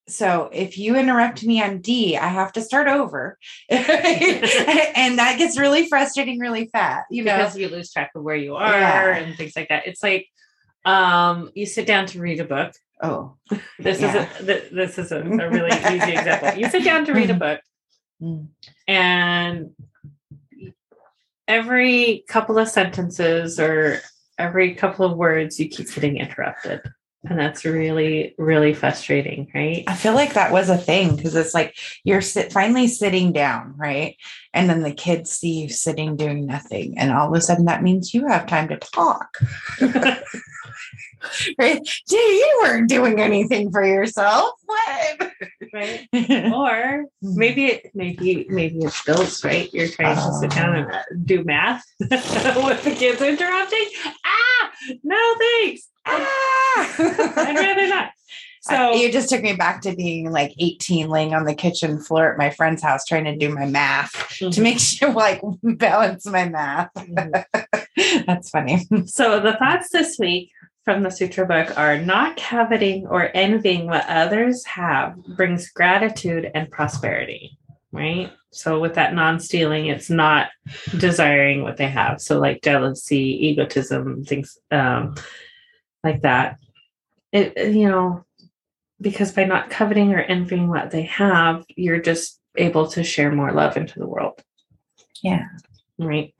So 0.09 0.49
if 0.53 0.79
you 0.79 0.95
interrupt 0.95 1.43
me 1.43 1.61
on 1.61 1.81
D, 1.81 2.17
I 2.17 2.29
have 2.29 2.53
to 2.53 2.63
start 2.63 2.87
over. 2.87 3.37
and 3.69 5.19
that 5.19 5.35
gets 5.37 5.59
really 5.59 5.89
frustrating 5.89 6.39
really 6.39 6.69
fast, 6.69 7.07
you 7.11 7.25
know. 7.25 7.37
because 7.39 7.59
you 7.59 7.69
lose 7.69 7.93
track 7.93 8.13
of 8.15 8.23
where 8.23 8.37
you 8.37 8.55
are 8.55 8.71
Yeah. 8.71 9.17
and 9.17 9.37
things 9.37 9.57
like 9.57 9.69
that. 9.71 9.89
It's 9.89 10.05
like 10.05 10.29
um, 10.85 11.51
you 11.57 11.67
sit 11.67 11.89
down 11.89 12.07
to 12.07 12.21
read 12.21 12.39
a 12.39 12.45
book. 12.45 12.73
Oh, 13.03 13.37
This 13.79 14.01
Yeah. 14.01 14.29
is 14.41 14.49
a 14.49 14.75
this 14.75 14.99
is 14.99 15.13
a, 15.13 15.19
a 15.21 15.51
really 15.51 15.77
easy 15.97 16.13
example. 16.13 16.59
You 16.59 16.69
sit 16.71 16.85
down 16.85 17.05
to 17.07 17.13
read 17.13 17.31
a 17.31 17.35
book, 17.35 17.61
Mm. 18.23 18.49
and 18.89 19.71
every 21.47 22.25
couple 22.29 22.59
of 22.59 22.69
sentences 22.69 23.61
or 23.61 24.01
every 24.39 24.75
couple 24.75 25.05
of 25.05 25.17
words, 25.17 25.61
you 25.61 25.69
keep 25.69 25.93
getting 25.95 26.17
interrupted, 26.17 26.81
and 27.25 27.39
that's 27.39 27.65
really 27.65 28.35
really 28.39 28.73
frustrating, 28.73 29.51
right? 29.55 29.85
I 29.87 29.95
feel 29.95 30.15
like 30.15 30.35
that 30.35 30.51
was 30.53 30.71
a 30.71 30.79
thing 30.79 31.15
because 31.17 31.35
it's 31.37 31.55
like 31.55 31.77
you're 32.05 32.21
sit, 32.23 32.53
finally 32.53 32.89
sitting 32.89 33.33
down, 33.33 33.75
right? 33.77 34.17
And 34.55 34.69
then 34.71 34.83
the 34.83 34.93
kids 34.95 35.31
see 35.31 35.61
you 35.63 35.69
sitting 35.69 36.17
doing 36.17 36.47
nothing. 36.47 36.97
And 36.99 37.13
all 37.13 37.29
of 37.29 37.35
a 37.37 37.41
sudden 37.43 37.67
that 37.67 37.83
means 37.83 38.15
you 38.15 38.27
have 38.29 38.47
time 38.47 38.69
to 38.69 38.79
talk. 38.79 39.37
right? 41.59 41.81
You 42.11 42.61
weren't 42.63 42.89
doing 42.89 43.21
anything 43.21 43.71
for 43.71 43.85
yourself. 43.85 44.53
What? 44.65 45.33
right? 45.73 46.09
Or 46.53 47.05
maybe 47.23 47.67
it 47.67 47.91
maybe 47.95 48.47
maybe 48.49 48.79
it's 48.79 49.03
bills 49.05 49.45
right 49.45 49.73
you're 49.73 49.89
trying 49.89 50.17
to 50.17 50.33
sit 50.35 50.51
down 50.51 50.77
and 50.77 50.91
uh, 50.93 51.03
do 51.25 51.45
math 51.45 51.85
with 52.01 52.83
the 52.85 52.95
kids 52.97 53.21
interrupting 53.21 53.87
ah 54.25 54.71
no 55.03 55.35
thanks 55.39 55.89
Ah, 56.07 56.95
i'd 57.49 57.57
rather 57.57 57.89
not 57.89 58.11
so 58.63 58.95
you 58.95 59.13
just 59.13 59.29
took 59.29 59.43
me 59.43 59.55
back 59.55 59.83
to 59.83 59.95
being 59.95 60.31
like 60.31 60.53
18 60.59 61.09
laying 61.09 61.35
on 61.35 61.45
the 61.45 61.55
kitchen 61.55 62.01
floor 62.01 62.33
at 62.33 62.39
my 62.39 62.51
friend's 62.51 62.83
house 62.83 63.05
trying 63.05 63.25
to 63.25 63.37
do 63.37 63.49
my 63.55 63.67
math 63.67 64.13
to 64.39 64.47
Mhm, 64.47 64.63
make 64.63 64.79
sure 64.81 65.13
like 65.13 65.41
balance 65.63 66.27
my 66.27 66.49
math. 66.49 66.91
mhm. 66.95 67.45
That's 68.27 68.51
funny. 68.51 68.87
so 69.07 69.41
the 69.41 69.55
thoughts 69.55 69.89
this 69.91 70.17
week 70.19 70.51
from 70.87 71.03
the 71.03 71.11
sutra 71.11 71.45
book 71.45 71.77
are 71.77 71.99
not 71.99 72.39
coveting 72.39 73.07
or 73.09 73.31
envying 73.35 73.87
what 73.87 74.09
others 74.09 74.65
have 74.65 75.23
brings 75.37 75.71
gratitude 75.71 76.51
and 76.55 76.71
prosperity 76.71 77.59
right? 77.97 78.33
So 78.53 78.81
with 78.81 78.95
that 78.95 79.15
non-stealing 79.15 79.87
it's 79.87 80.11
not 80.11 80.49
desiring 80.99 81.63
what 81.63 81.77
they 81.77 81.89
have. 81.89 82.21
So 82.21 82.39
like 82.39 82.63
jealousy 82.63 83.49
egotism 83.49 84.25
things 84.25 84.59
um 84.71 85.15
like 86.05 86.23
that. 86.23 86.59
It 87.33 87.75
you 87.75 87.89
know 87.89 88.25
because 89.01 89.33
by 89.33 89.45
not 89.45 89.71
coveting 89.71 90.13
or 90.13 90.21
envying 90.21 90.69
what 90.69 90.91
they 90.91 91.03
have 91.03 91.65
you're 91.77 92.01
just 92.01 92.41
able 92.57 92.87
to 92.89 93.05
share 93.05 93.33
more 93.33 93.53
love 93.53 93.77
into 93.77 93.99
the 93.99 94.09
world. 94.09 94.43
Yeah. 95.23 95.47
right? 95.99 96.35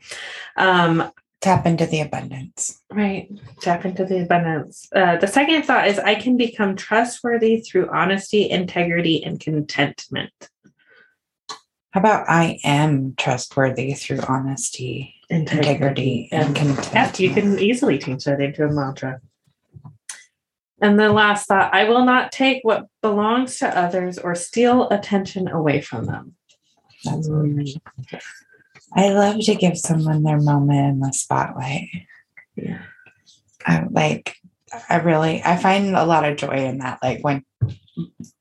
Um 0.57 1.11
Tap 1.47 1.65
into 1.65 1.87
the 1.87 2.01
abundance. 2.01 2.83
right 2.91 3.31
tap 3.61 3.85
into 3.85 4.05
the 4.05 4.23
abundance 4.23 4.89
uh, 4.95 5.17
the 5.17 5.29
second 5.29 5.63
thought 5.63 5.87
is 5.87 5.99
i 6.01 6.15
can 6.15 6.37
become 6.37 6.75
trustworthy 6.75 7.61
through 7.61 7.89
honesty 7.91 8.51
integrity 8.51 9.23
and 9.23 9.39
contentment 9.39 10.51
How 11.93 12.01
about 12.01 12.29
I 12.29 12.59
am 12.63 13.15
trustworthy 13.17 13.95
through 13.95 14.21
honesty, 14.29 15.15
integrity, 15.31 16.29
and 16.31 16.55
contempt? 16.55 17.19
Yeah, 17.21 17.27
you 17.27 17.33
can 17.33 17.59
easily 17.59 17.99
change 17.99 18.25
that 18.25 18.39
into 18.39 18.65
a 18.65 18.71
mantra. 18.71 19.21
And 20.83 21.01
the 21.01 21.11
last 21.11 21.47
thought 21.47 21.73
I 21.73 21.85
will 21.89 22.05
not 22.05 22.33
take 22.33 22.63
what 22.65 22.89
belongs 23.01 23.59
to 23.61 23.79
others 23.79 24.19
or 24.19 24.35
steal 24.35 24.91
attention 24.91 25.49
away 25.49 25.81
from 25.81 26.05
them. 26.05 26.35
That's 27.03 27.29
mm. 27.31 27.81
I 28.95 29.11
love 29.11 29.41
to 29.41 29.55
give 29.55 29.79
someone 29.79 30.23
their 30.23 30.41
moment 30.41 30.95
in 30.95 31.01
the 31.01 31.13
spotlight. 31.13 31.89
Yeah. 32.55 32.83
I 33.67 33.85
like 33.91 34.37
I 34.89 34.97
really 34.97 35.43
I 35.45 35.57
find 35.57 35.97
a 35.97 36.05
lot 36.05 36.25
of 36.25 36.37
joy 36.37 36.67
in 36.67 36.79
that. 36.79 36.99
Like 37.03 37.23
when 37.23 37.45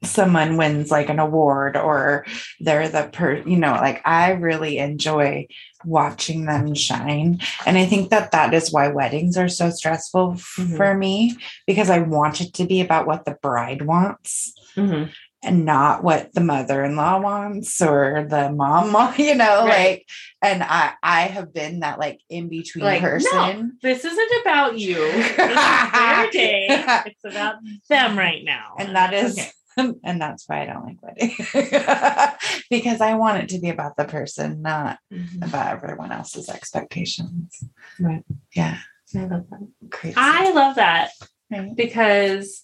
someone 0.04 0.58
wins 0.58 0.92
like 0.92 1.10
an 1.10 1.20
award 1.20 1.78
or 1.78 2.26
they're 2.60 2.90
the 2.90 3.10
per 3.12 3.36
you 3.38 3.58
know 3.58 3.72
like 3.72 4.02
i 4.06 4.32
really 4.32 4.78
enjoy 4.78 5.48
watching 5.86 6.46
them 6.46 6.76
shine 6.76 7.40
and 7.66 7.78
i 7.78 7.86
think 7.86 8.10
that 8.10 8.32
that 8.32 8.54
is 8.54 8.72
why 8.72 8.88
weddings 8.90 9.38
are 9.38 9.48
so 9.48 9.70
stressful 9.70 10.34
mm-hmm. 10.34 10.76
for 10.76 10.94
me 10.94 11.36
because 11.66 11.90
i 11.90 12.00
want 12.00 12.42
it 12.42 12.54
to 12.54 12.66
be 12.66 12.82
about 12.82 13.08
what 13.08 13.24
the 13.24 13.38
bride 13.42 13.84
wants 13.84 14.54
mm-hmm 14.76 15.10
and 15.46 15.64
not 15.64 16.04
what 16.04 16.34
the 16.34 16.42
mother-in-law 16.42 17.20
wants 17.20 17.82
or 17.82 18.26
the 18.30 18.52
mom 18.52 19.14
you 19.18 19.36
know 19.36 19.66
right. 19.66 19.68
like 19.68 20.10
and 20.42 20.64
i 20.64 20.94
i 21.04 21.22
have 21.22 21.54
been 21.54 21.82
that 21.82 22.00
like 22.00 22.20
in 22.30 22.50
between 22.50 22.84
like, 22.84 23.02
person 23.02 23.32
no, 23.32 23.72
this 23.82 24.04
isn't 24.04 24.42
about 24.42 24.78
you 24.78 24.96
this 25.12 25.30
is 25.30 25.36
their 25.38 26.32
day 26.32 26.68
it's 27.06 27.24
about 27.24 27.56
them 27.90 28.18
right 28.18 28.44
now 28.44 28.74
and 28.80 28.96
that 28.96 29.14
is 29.14 29.38
okay. 29.78 29.94
and 30.04 30.22
that's 30.22 30.48
why 30.48 30.64
i 30.64 30.66
don't 30.66 30.86
like 30.86 31.02
weddings 31.02 32.62
because 32.70 33.00
i 33.02 33.14
want 33.14 33.44
it 33.44 33.50
to 33.50 33.60
be 33.60 33.70
about 33.70 33.96
the 33.98 34.06
person 34.06 34.62
not 34.62 34.98
mm-hmm. 35.14 35.44
about 35.44 35.72
everyone 35.74 36.12
else's 36.12 36.50
expectations 36.50 37.64
right 38.00 38.24
yeah 38.56 38.80
i 39.16 39.20
love 39.20 39.46
that 39.50 39.68
Crazy. 39.92 40.16
i 40.18 40.52
love 40.52 40.76
that 40.76 41.12
right. 41.52 41.76
because 41.76 42.64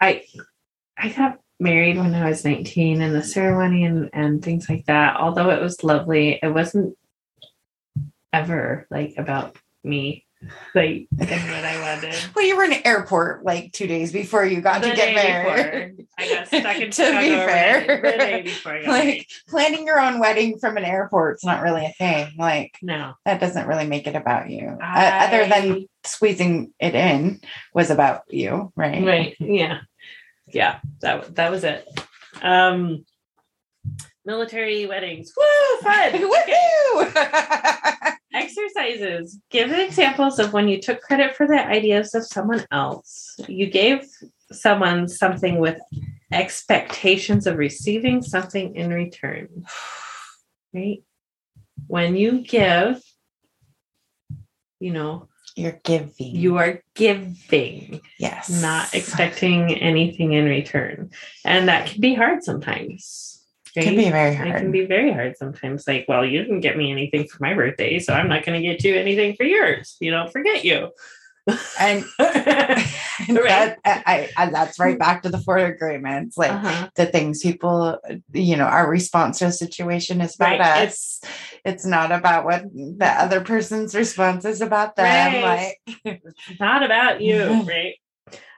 i 0.00 0.24
I 1.00 1.10
got 1.10 1.38
married 1.60 1.98
when 1.98 2.14
I 2.14 2.28
was 2.28 2.44
19 2.44 3.02
and 3.02 3.14
the 3.14 3.22
ceremony 3.22 3.84
and, 3.84 4.10
and 4.12 4.42
things 4.42 4.68
like 4.68 4.86
that, 4.86 5.16
although 5.16 5.50
it 5.50 5.60
was 5.60 5.82
lovely, 5.82 6.38
it 6.42 6.52
wasn't 6.52 6.96
ever 8.32 8.86
like 8.90 9.14
about 9.18 9.56
me. 9.82 10.24
Like 10.72 11.08
and 11.18 11.28
what 11.28 11.64
I 11.64 11.80
wanted. 11.80 12.14
Well, 12.36 12.46
you 12.46 12.56
were 12.56 12.62
in 12.62 12.72
an 12.72 12.82
airport 12.84 13.44
like 13.44 13.72
two 13.72 13.88
days 13.88 14.12
before 14.12 14.44
you 14.44 14.60
got 14.60 14.82
the 14.82 14.90
to 14.90 14.94
get 14.94 15.12
married. 15.12 15.96
Before. 15.96 16.06
I 16.16 16.28
got 16.28 16.46
stuck 16.46 16.76
in 16.76 16.90
to 16.92 17.02
be 17.02 17.28
fair, 17.30 18.00
the 18.02 18.18
day 18.18 18.34
I 18.34 18.42
got 18.42 18.64
like 18.86 19.04
married. 19.04 19.26
planning 19.48 19.84
your 19.84 19.98
own 19.98 20.20
wedding 20.20 20.58
from 20.60 20.76
an 20.76 20.84
airport's 20.84 21.44
not 21.44 21.62
really 21.64 21.86
a 21.86 21.92
thing. 21.94 22.34
Like 22.38 22.78
no, 22.82 23.14
that 23.24 23.40
doesn't 23.40 23.66
really 23.66 23.88
make 23.88 24.06
it 24.06 24.14
about 24.14 24.48
you. 24.48 24.78
I, 24.80 25.06
uh, 25.06 25.26
other 25.26 25.48
than 25.48 25.86
squeezing 26.04 26.72
it 26.78 26.94
in 26.94 27.40
was 27.74 27.90
about 27.90 28.22
you, 28.28 28.72
right? 28.76 29.04
Right. 29.04 29.36
Yeah 29.40 29.80
yeah, 30.50 30.80
that 31.00 31.34
that 31.36 31.50
was 31.50 31.64
it. 31.64 31.86
Um, 32.42 33.04
military 34.24 34.86
weddings. 34.86 35.32
Woo, 35.36 35.80
fun. 35.82 36.12
Exercises. 38.34 39.40
Give 39.50 39.72
examples 39.72 40.38
of 40.38 40.52
when 40.52 40.68
you 40.68 40.80
took 40.80 41.00
credit 41.00 41.34
for 41.34 41.46
the 41.46 41.66
ideas 41.66 42.14
of 42.14 42.26
someone 42.26 42.64
else. 42.70 43.34
You 43.48 43.66
gave 43.66 44.06
someone 44.52 45.08
something 45.08 45.58
with 45.58 45.80
expectations 46.30 47.46
of 47.46 47.56
receiving 47.56 48.22
something 48.22 48.76
in 48.76 48.92
return. 48.92 49.64
Right? 50.74 51.02
When 51.86 52.16
you 52.16 52.42
give, 52.42 53.02
you 54.78 54.92
know, 54.92 55.28
you're 55.58 55.80
giving. 55.82 56.36
You 56.36 56.58
are 56.58 56.82
giving. 56.94 58.00
Yes. 58.18 58.48
Not 58.62 58.94
expecting 58.94 59.74
anything 59.74 60.32
in 60.32 60.44
return. 60.44 61.10
And 61.44 61.68
that 61.68 61.88
can 61.88 62.00
be 62.00 62.14
hard 62.14 62.44
sometimes. 62.44 63.44
Right? 63.76 63.82
It 63.82 63.88
can 63.88 63.96
be 63.96 64.10
very 64.10 64.34
hard. 64.34 64.48
It 64.48 64.56
can 64.56 64.70
be 64.70 64.86
very 64.86 65.12
hard 65.12 65.36
sometimes. 65.36 65.86
Like, 65.86 66.06
well, 66.08 66.24
you 66.24 66.40
didn't 66.42 66.60
get 66.60 66.76
me 66.76 66.90
anything 66.90 67.26
for 67.26 67.38
my 67.42 67.54
birthday, 67.54 67.98
so 67.98 68.12
I'm 68.12 68.28
not 68.28 68.44
going 68.44 68.60
to 68.60 68.66
get 68.66 68.84
you 68.84 68.94
anything 68.94 69.34
for 69.36 69.44
yours. 69.44 69.96
You 70.00 70.12
know, 70.12 70.28
forget 70.28 70.64
you 70.64 70.90
and, 71.78 72.04
and 72.18 73.36
that, 73.36 73.78
I, 73.84 74.30
I, 74.36 74.50
that's 74.50 74.78
right 74.78 74.98
back 74.98 75.22
to 75.22 75.28
the 75.28 75.38
four 75.38 75.58
agreements 75.58 76.36
like 76.36 76.50
uh-huh. 76.50 76.90
the 76.96 77.06
things 77.06 77.42
people 77.42 77.98
you 78.32 78.56
know 78.56 78.64
our 78.64 78.88
response 78.88 79.38
to 79.38 79.46
a 79.46 79.52
situation 79.52 80.20
is 80.20 80.34
about 80.34 80.58
right. 80.58 80.86
us 80.88 81.20
it's, 81.22 81.32
it's 81.64 81.86
not 81.86 82.12
about 82.12 82.44
what 82.44 82.64
the 82.72 83.06
other 83.06 83.40
person's 83.40 83.94
response 83.94 84.44
is 84.44 84.60
about 84.60 84.96
them 84.96 85.42
right. 85.42 85.74
like 85.84 85.98
it's 86.48 86.60
not 86.60 86.82
about 86.82 87.20
you 87.20 87.62
right 87.66 87.94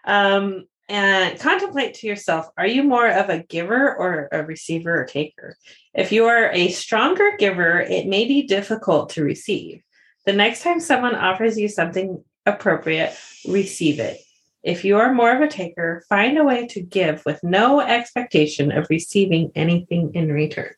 um 0.04 0.64
and 0.88 1.38
contemplate 1.38 1.94
to 1.94 2.06
yourself 2.06 2.48
are 2.56 2.66
you 2.66 2.82
more 2.82 3.08
of 3.08 3.28
a 3.28 3.44
giver 3.44 3.94
or 3.96 4.28
a 4.32 4.42
receiver 4.42 5.02
or 5.02 5.04
taker 5.04 5.56
if 5.94 6.10
you 6.10 6.26
are 6.26 6.50
a 6.50 6.68
stronger 6.68 7.36
giver 7.38 7.80
it 7.80 8.06
may 8.06 8.26
be 8.26 8.42
difficult 8.42 9.10
to 9.10 9.22
receive 9.22 9.82
the 10.26 10.32
next 10.32 10.62
time 10.62 10.80
someone 10.80 11.14
offers 11.14 11.58
you 11.58 11.68
something 11.68 12.22
appropriate, 12.50 13.16
receive 13.46 13.98
it. 14.00 14.20
If 14.62 14.84
you 14.84 14.98
are 14.98 15.14
more 15.14 15.34
of 15.34 15.40
a 15.40 15.48
taker, 15.48 16.04
find 16.08 16.36
a 16.36 16.44
way 16.44 16.66
to 16.68 16.82
give 16.82 17.24
with 17.24 17.42
no 17.42 17.80
expectation 17.80 18.70
of 18.70 18.88
receiving 18.90 19.50
anything 19.54 20.12
in 20.14 20.30
return. 20.30 20.74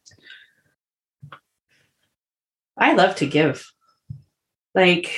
I 2.76 2.94
love 2.94 3.16
to 3.16 3.26
give. 3.26 3.72
Like 4.74 5.10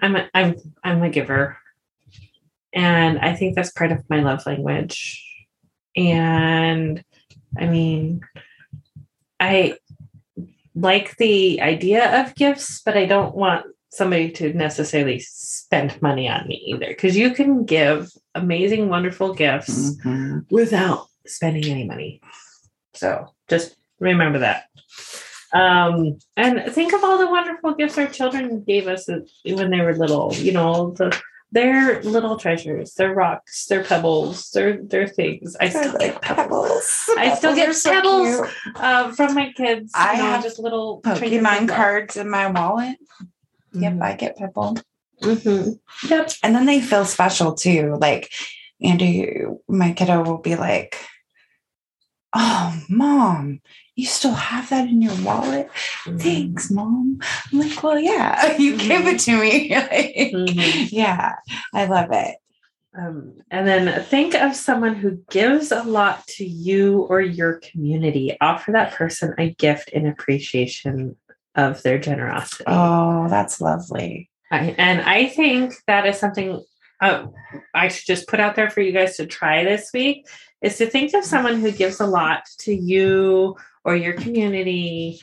I'm 0.00 0.16
a, 0.16 0.28
I'm 0.34 0.56
I'm 0.84 1.02
a 1.02 1.10
giver. 1.10 1.56
And 2.72 3.18
I 3.18 3.34
think 3.34 3.56
that's 3.56 3.72
part 3.72 3.90
of 3.90 4.08
my 4.08 4.20
love 4.20 4.46
language. 4.46 5.24
And 5.96 7.02
I 7.58 7.66
mean 7.66 8.20
I 9.40 9.78
like 10.74 11.16
the 11.16 11.60
idea 11.60 12.22
of 12.22 12.34
gifts, 12.34 12.82
but 12.84 12.96
I 12.96 13.06
don't 13.06 13.34
want 13.34 13.66
somebody 13.90 14.30
to 14.30 14.52
necessarily 14.52 15.18
spend 15.20 16.00
money 16.00 16.28
on 16.28 16.46
me 16.46 16.62
either 16.66 16.88
because 16.88 17.16
you 17.16 17.32
can 17.32 17.64
give 17.64 18.10
amazing 18.34 18.88
wonderful 18.88 19.34
gifts 19.34 19.96
mm-hmm. 19.96 20.38
without 20.50 21.08
spending 21.26 21.64
any 21.64 21.84
money 21.84 22.20
so 22.94 23.26
just 23.48 23.76
remember 23.98 24.38
that 24.38 24.64
um, 25.52 26.16
and 26.36 26.72
think 26.72 26.92
of 26.92 27.02
all 27.02 27.18
the 27.18 27.28
wonderful 27.28 27.74
gifts 27.74 27.98
our 27.98 28.06
children 28.06 28.62
gave 28.62 28.86
us 28.86 29.08
when 29.44 29.70
they 29.70 29.80
were 29.80 29.96
little 29.96 30.32
you 30.34 30.52
know 30.52 30.92
the 30.92 31.20
they're 31.52 32.02
little 32.02 32.36
treasures. 32.36 32.94
They're 32.94 33.14
rocks. 33.14 33.66
They're 33.66 33.82
pebbles. 33.82 34.50
They're 34.50 34.82
they're 34.82 35.08
things. 35.08 35.56
I 35.60 35.68
still 35.68 35.96
get 35.98 36.22
pebbles. 36.22 37.10
I 37.16 37.34
still 37.34 37.54
get 37.54 37.76
pebbles 37.82 38.48
uh, 38.76 39.12
from 39.12 39.34
my 39.34 39.52
kids. 39.52 39.92
I 39.94 40.16
know, 40.16 40.22
have 40.22 40.42
just 40.44 40.58
little 40.58 41.02
Pokemon 41.02 41.68
cards 41.68 42.16
in 42.16 42.30
my 42.30 42.46
wallet. 42.46 42.98
Yep, 43.72 43.92
mm-hmm. 43.92 44.02
I 44.02 44.14
get 44.14 44.36
pebble. 44.36 44.78
Mm-hmm. 45.22 46.08
Yep. 46.08 46.32
And 46.42 46.54
then 46.54 46.66
they 46.66 46.80
feel 46.80 47.04
special 47.04 47.54
too. 47.54 47.96
Like 48.00 48.32
Andy, 48.82 49.28
my 49.68 49.92
kiddo 49.92 50.22
will 50.22 50.38
be 50.38 50.56
like, 50.56 50.96
Oh, 52.32 52.80
mom, 52.88 53.60
you 53.96 54.06
still 54.06 54.34
have 54.34 54.70
that 54.70 54.88
in 54.88 55.02
your 55.02 55.14
wallet? 55.22 55.68
Mm-hmm. 56.04 56.18
Thanks, 56.18 56.70
mom. 56.70 57.18
I'm 57.52 57.58
like, 57.58 57.82
Well, 57.82 57.98
yeah, 57.98 58.56
you 58.58 58.74
mm-hmm. 58.76 58.88
give 58.88 59.06
it 59.06 59.20
to 59.20 59.40
me. 59.40 59.70
like, 59.74 60.32
mm-hmm. 60.32 60.86
yeah, 60.90 61.34
I 61.74 61.84
love 61.86 62.08
it. 62.12 62.36
Um, 62.96 63.34
and 63.52 63.68
then 63.68 64.02
think 64.04 64.34
of 64.34 64.56
someone 64.56 64.96
who 64.96 65.22
gives 65.30 65.70
a 65.70 65.84
lot 65.84 66.26
to 66.26 66.44
you 66.44 67.02
or 67.02 67.20
your 67.20 67.60
community. 67.60 68.36
Offer 68.40 68.72
that 68.72 68.94
person 68.94 69.34
a 69.38 69.50
gift 69.54 69.90
in 69.90 70.06
appreciation 70.06 71.16
of 71.54 71.82
their 71.82 71.98
generosity. 71.98 72.64
Oh, 72.66 73.28
that's 73.28 73.60
lovely. 73.60 74.30
I, 74.50 74.74
and 74.78 75.00
I 75.02 75.26
think 75.26 75.74
that 75.86 76.06
is 76.06 76.18
something 76.18 76.62
uh, 77.00 77.26
I 77.74 77.88
should 77.88 78.06
just 78.06 78.28
put 78.28 78.40
out 78.40 78.56
there 78.56 78.70
for 78.70 78.80
you 78.80 78.92
guys 78.92 79.16
to 79.16 79.26
try 79.26 79.64
this 79.64 79.90
week 79.92 80.28
is 80.60 80.76
to 80.78 80.86
think 80.86 81.14
of 81.14 81.24
someone 81.24 81.60
who 81.60 81.72
gives 81.72 82.00
a 82.00 82.06
lot 82.06 82.42
to 82.60 82.74
you 82.74 83.56
or 83.84 83.96
your 83.96 84.12
community 84.12 85.20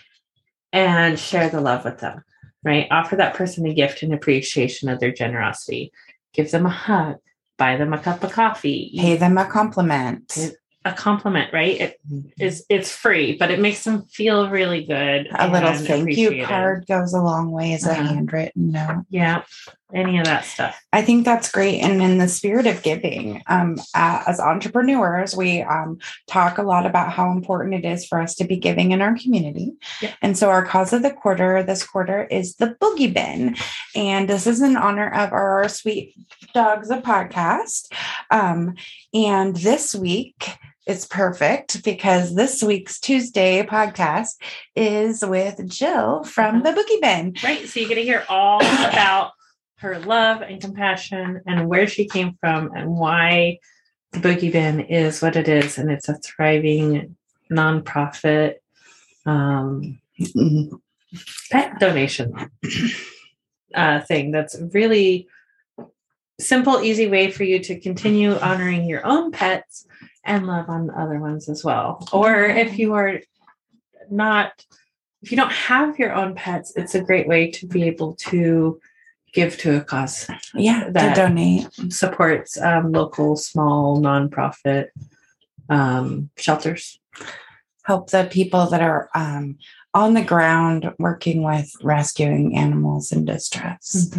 and 0.73 1.19
share 1.19 1.49
the 1.49 1.61
love 1.61 1.85
with 1.85 1.99
them, 1.99 2.23
right? 2.63 2.87
Offer 2.89 3.17
that 3.17 3.35
person 3.35 3.65
a 3.67 3.73
gift 3.73 4.01
in 4.01 4.11
appreciation 4.11 4.89
of 4.89 4.99
their 4.99 5.11
generosity. 5.11 5.91
Give 6.33 6.49
them 6.49 6.65
a 6.65 6.69
hug, 6.69 7.17
buy 7.57 7.77
them 7.77 7.93
a 7.93 7.99
cup 7.99 8.23
of 8.23 8.31
coffee, 8.31 8.93
pay 8.97 9.15
them 9.15 9.37
a 9.37 9.45
compliment. 9.45 10.35
A 10.87 10.93
compliment, 10.93 11.51
right? 11.53 11.79
It 11.79 11.99
is 12.39 12.65
it's 12.69 12.91
free, 12.95 13.35
but 13.37 13.51
it 13.51 13.59
makes 13.59 13.83
them 13.83 14.03
feel 14.03 14.49
really 14.49 14.85
good. 14.85 15.27
A 15.37 15.49
little 15.49 15.73
thank 15.73 16.15
you 16.17 16.45
card 16.45 16.85
goes 16.87 17.13
a 17.13 17.21
long 17.21 17.51
way 17.51 17.73
as 17.73 17.85
a 17.85 17.91
Uh-huh. 17.91 18.03
handwritten 18.03 18.71
note. 18.71 19.05
Yeah, 19.09 19.43
any 19.93 20.17
of 20.19 20.25
that 20.25 20.45
stuff. 20.45 20.79
I 20.93 21.01
think 21.01 21.25
that's 21.25 21.51
great. 21.51 21.79
And 21.81 22.01
in 22.01 22.17
the 22.17 22.27
spirit 22.27 22.67
of 22.67 22.83
giving, 22.83 23.41
um, 23.47 23.77
uh, 23.95 24.23
as 24.27 24.39
entrepreneurs, 24.39 25.35
we 25.35 25.61
um, 25.61 25.99
talk 26.27 26.57
a 26.57 26.63
lot 26.63 26.85
about 26.85 27.11
how 27.11 27.31
important 27.31 27.73
it 27.75 27.85
is 27.85 28.05
for 28.05 28.21
us 28.21 28.35
to 28.35 28.43
be 28.45 28.57
giving 28.57 28.91
in 28.91 29.01
our 29.01 29.15
community. 29.17 29.73
Yep. 30.01 30.13
And 30.21 30.37
so 30.37 30.49
our 30.49 30.65
cause 30.65 30.93
of 30.93 31.01
the 31.03 31.11
quarter 31.11 31.63
this 31.63 31.85
quarter 31.85 32.23
is 32.25 32.55
the 32.55 32.75
Boogie 32.81 33.13
Bin. 33.13 33.55
And 33.95 34.29
this 34.29 34.47
is 34.47 34.61
in 34.61 34.77
honor 34.77 35.09
of 35.13 35.31
our 35.33 35.67
Sweet 35.69 36.15
Dogs 36.53 36.89
of 36.89 37.03
podcast. 37.03 37.91
Um, 38.31 38.75
and 39.13 39.55
this 39.55 39.95
week, 39.95 40.57
it's 40.87 41.05
perfect 41.05 41.83
because 41.83 42.33
this 42.33 42.63
week's 42.63 42.97
Tuesday 42.99 43.61
podcast 43.63 44.37
is 44.73 45.23
with 45.23 45.67
Jill 45.69 46.23
from 46.23 46.63
the 46.63 46.71
Boogie 46.71 47.01
Bin. 47.01 47.35
Right. 47.43 47.67
So 47.67 47.81
you 47.81 47.89
get 47.89 47.95
to 47.95 48.03
hear 48.03 48.23
all 48.29 48.61
about 48.61 49.33
her 49.79 49.99
love 49.99 50.41
and 50.41 50.61
compassion 50.61 51.41
and 51.45 51.67
where 51.67 51.87
she 51.87 52.07
came 52.07 52.37
from 52.39 52.71
and 52.73 52.95
why 52.95 53.59
the 54.13 54.19
Boogie 54.19 54.51
Bin 54.51 54.79
is 54.79 55.21
what 55.21 55.35
it 55.35 55.49
is. 55.49 55.77
And 55.77 55.91
it's 55.91 56.07
a 56.07 56.15
thriving 56.19 57.17
nonprofit 57.51 58.55
um, 59.25 59.99
pet 61.51 61.79
donation 61.79 62.33
uh, 63.75 63.99
thing 64.01 64.31
that's 64.31 64.57
really 64.73 65.27
simple, 66.39 66.81
easy 66.81 67.07
way 67.07 67.29
for 67.29 67.43
you 67.43 67.59
to 67.59 67.77
continue 67.77 68.35
honoring 68.35 68.85
your 68.85 69.05
own 69.05 69.31
pets 69.31 69.85
and 70.27 70.45
love 70.45 70.69
on 70.69 70.89
other 70.91 71.19
ones 71.19 71.49
as 71.49 71.63
well. 71.63 72.07
Or 72.13 72.43
if 72.43 72.77
you 72.77 72.93
are 72.93 73.21
not, 74.11 74.51
if 75.21 75.31
you 75.31 75.37
don't 75.37 75.51
have 75.51 75.97
your 75.97 76.13
own 76.13 76.35
pets, 76.35 76.73
it's 76.75 76.93
a 76.95 77.01
great 77.01 77.27
way 77.27 77.49
to 77.51 77.65
be 77.67 77.83
able 77.83 78.13
to 78.29 78.79
give 79.33 79.57
to 79.59 79.77
a 79.77 79.81
cause 79.81 80.27
Yeah, 80.53 80.89
That- 80.91 81.15
to 81.15 81.21
donate. 81.21 81.67
supports 81.91 82.59
um, 82.61 82.91
local 82.91 83.35
small 83.35 83.99
nonprofit 84.01 84.87
um, 85.69 86.29
shelters. 86.37 86.99
help 87.83 88.09
the 88.09 88.27
people 88.29 88.65
that 88.67 88.81
are 88.81 89.09
um, 89.15 89.57
on 89.93 90.13
the 90.13 90.21
ground 90.23 90.91
working 90.99 91.41
with 91.43 91.71
rescuing 91.81 92.55
animals 92.57 93.11
in 93.13 93.23
distress 93.25 94.09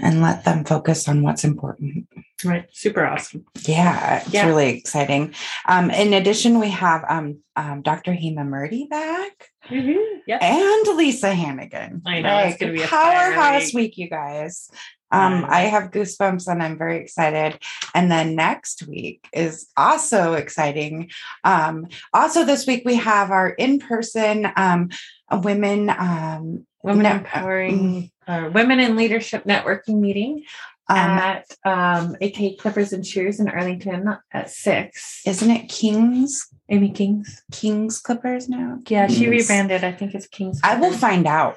and 0.00 0.22
let 0.22 0.44
them 0.44 0.64
focus 0.64 1.08
on 1.08 1.22
what's 1.22 1.44
important. 1.44 2.06
Right, 2.44 2.66
super 2.72 3.04
awesome. 3.04 3.44
Yeah, 3.66 4.18
it's 4.20 4.32
Yeah. 4.32 4.46
really 4.46 4.76
exciting. 4.78 5.34
Um, 5.66 5.90
in 5.90 6.12
addition, 6.12 6.60
we 6.60 6.70
have 6.70 7.04
um, 7.08 7.38
um, 7.56 7.82
Dr. 7.82 8.12
Hema 8.12 8.46
Murdy 8.46 8.86
back 8.88 9.48
Yep. 9.70 10.42
and 10.42 10.96
Lisa 10.96 11.34
Hannigan. 11.34 12.02
I 12.06 12.20
know, 12.20 12.38
it's 12.38 12.58
gonna 12.58 12.72
be 12.72 12.82
a 12.82 12.86
powerhouse 12.86 13.74
week, 13.74 13.98
you 13.98 14.08
guys. 14.08 14.70
Um, 15.10 15.46
I 15.48 15.62
have 15.62 15.90
goosebumps 15.90 16.48
and 16.48 16.62
I'm 16.62 16.76
very 16.76 16.98
excited. 16.98 17.58
And 17.94 18.10
then 18.10 18.34
next 18.34 18.86
week 18.86 19.26
is 19.32 19.68
also 19.74 20.34
exciting. 20.34 21.10
Um, 21.44 21.86
also, 22.12 22.44
this 22.44 22.66
week 22.66 22.82
we 22.84 22.96
have 22.96 23.30
our 23.30 23.48
in-person 23.48 24.52
um, 24.56 24.90
women 25.32 25.88
um, 25.88 26.66
Women 26.82 27.02
No, 27.04 27.12
empowering 27.12 28.10
uh, 28.26 28.50
women 28.52 28.78
in 28.80 28.96
leadership 28.96 29.44
networking 29.44 29.98
meeting 30.00 30.44
um, 30.88 30.96
at 30.96 31.44
um, 31.64 32.16
AK 32.20 32.58
Clippers 32.58 32.92
and 32.92 33.04
Cheers 33.04 33.40
in 33.40 33.48
Arlington 33.48 34.16
at 34.32 34.50
six. 34.50 35.22
isn't 35.26 35.50
it 35.50 35.68
Kings 35.68 36.48
Amy 36.68 36.90
Kings. 36.90 37.42
Kings 37.50 37.98
Clippers 37.98 38.48
now? 38.48 38.78
Yeah, 38.88 39.06
she 39.06 39.28
rebranded. 39.28 39.84
I 39.84 39.92
think 39.92 40.14
it's 40.14 40.26
Kings. 40.26 40.60
I 40.62 40.78
will 40.78 40.92
find 40.92 41.26
out. 41.26 41.56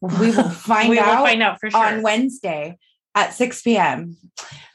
We 0.00 0.30
will 0.30 0.50
find 0.50 0.90
we 0.90 0.98
out 0.98 1.18
will 1.18 1.26
find 1.26 1.42
out 1.42 1.58
for 1.60 1.70
sure. 1.70 1.84
on 1.84 2.02
Wednesday 2.02 2.78
at 3.20 3.34
6 3.34 3.62
p.m. 3.62 4.16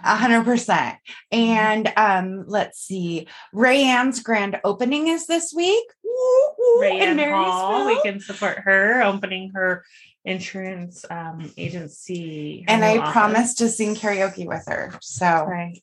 a 0.04 0.16
hundred 0.16 0.44
percent. 0.46 0.98
And 1.32 1.92
um, 1.98 2.46
let's 2.48 2.80
see, 2.80 3.28
Rayanne's 3.54 4.20
grand 4.22 4.60
opening 4.64 5.08
is 5.08 5.26
this 5.28 5.54
week. 5.56 5.84
Woo, 6.04 6.48
woo, 6.58 6.82
in 6.84 7.18
Rayanne 7.18 7.32
Hall. 7.32 7.86
We 7.88 8.02
can 8.02 8.20
support 8.20 8.60
her 8.60 9.02
opening 9.02 9.52
her 9.56 9.84
insurance 10.24 11.06
um, 11.10 11.52
agency. 11.58 12.66
and 12.68 12.84
I 12.86 12.98
office. 12.98 13.12
promised 13.12 13.58
to 13.60 13.70
sing 13.70 13.96
karaoke 13.96 14.46
with 14.46 14.66
her. 14.68 14.94
So 15.02 15.26
Right. 15.26 15.82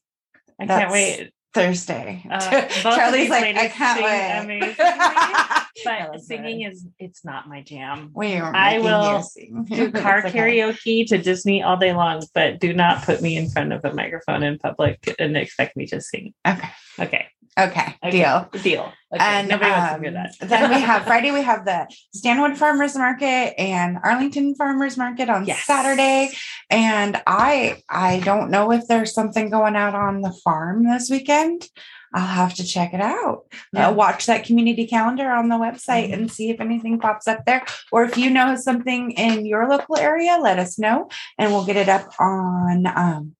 I 0.61 0.67
can't 0.67 0.91
wait. 0.93 1.33
Thursday. 1.55 2.25
Uh, 2.31 2.67
Charlie's 2.69 3.31
like, 3.31 3.57
I 3.57 3.69
can't 3.69 4.49
wait. 4.49 4.77
But 5.85 6.21
singing 6.21 6.61
good. 6.61 6.73
is 6.73 6.87
it's 6.99 7.25
not 7.25 7.49
my 7.49 7.63
jam. 7.63 8.11
we 8.15 8.37
are 8.37 8.55
I 8.55 8.79
will 8.79 9.25
do 9.65 9.91
car 9.93 10.23
karaoke 10.23 11.07
to 11.09 11.17
Disney 11.17 11.63
all 11.63 11.79
day 11.79 11.95
long, 11.95 12.23
but 12.35 12.61
do 12.61 12.75
not 12.75 13.03
put 13.05 13.23
me 13.23 13.37
in 13.37 13.49
front 13.49 13.73
of 13.73 13.83
a 13.85 13.95
microphone 13.95 14.43
in 14.43 14.59
public 14.59 15.15
and 15.19 15.35
expect 15.37 15.77
me 15.77 15.87
to 15.87 16.01
sing. 16.01 16.35
Okay. 16.47 16.69
Okay. 17.01 17.27
Okay. 17.59 17.97
Okay. 18.03 18.11
Deal. 18.11 18.49
Deal. 18.63 18.93
Okay. 19.15 19.23
And 19.23 19.49
nobody 19.49 19.71
wants 19.71 19.93
to 19.95 20.01
hear 20.01 20.09
um, 20.09 20.15
that. 20.15 20.49
then 20.49 20.71
we 20.71 20.81
have 20.81 21.05
Friday, 21.07 21.31
we 21.33 21.43
have 21.43 21.67
the 21.67 21.87
Stanwood 22.15 22.57
Farmers 22.57 22.97
Market 22.97 23.61
and 23.61 23.99
Arlington 24.03 24.55
Farmers 24.55 24.97
Market 24.97 25.29
on 25.29 25.45
Yes. 25.45 25.65
Saturday. 25.67 26.31
And 26.71 27.21
I 27.27 27.83
I 27.91 28.21
don't 28.21 28.51
know 28.51 28.73
if 28.73 28.87
there's 28.89 29.13
something 29.13 29.51
going 29.51 29.77
out 29.77 29.95
on 29.95 30.23
the 30.23 30.33
farm 30.43 30.85
this 30.85 31.11
weekend. 31.11 31.69
I'll 32.15 32.27
have 32.27 32.55
to 32.55 32.65
check 32.65 32.93
it 32.95 33.01
out. 33.01 33.45
Yeah. 33.73 33.89
Uh, 33.89 33.93
watch 33.93 34.27
that 34.27 34.45
community 34.45 34.87
calendar 34.87 35.31
on 35.31 35.49
the 35.49 35.57
website 35.57 36.09
Mhm. 36.09 36.13
and 36.15 36.33
see 36.33 36.51
if 36.51 36.61
anything 36.61 36.99
pops 37.01 37.27
up 37.29 37.45
there. 37.47 37.65
Or 37.91 38.05
if 38.05 38.17
you 38.19 38.29
know 38.31 38.55
something 38.57 39.13
in 39.13 39.45
your 39.47 39.67
local 39.69 39.97
area, 39.99 40.39
let 40.41 40.59
us 40.59 40.79
know 40.79 41.09
and 41.39 41.53
we'll 41.53 41.65
get 41.67 41.77
it 41.77 41.89
up 41.89 42.09
on 42.19 42.87
um, 42.87 43.33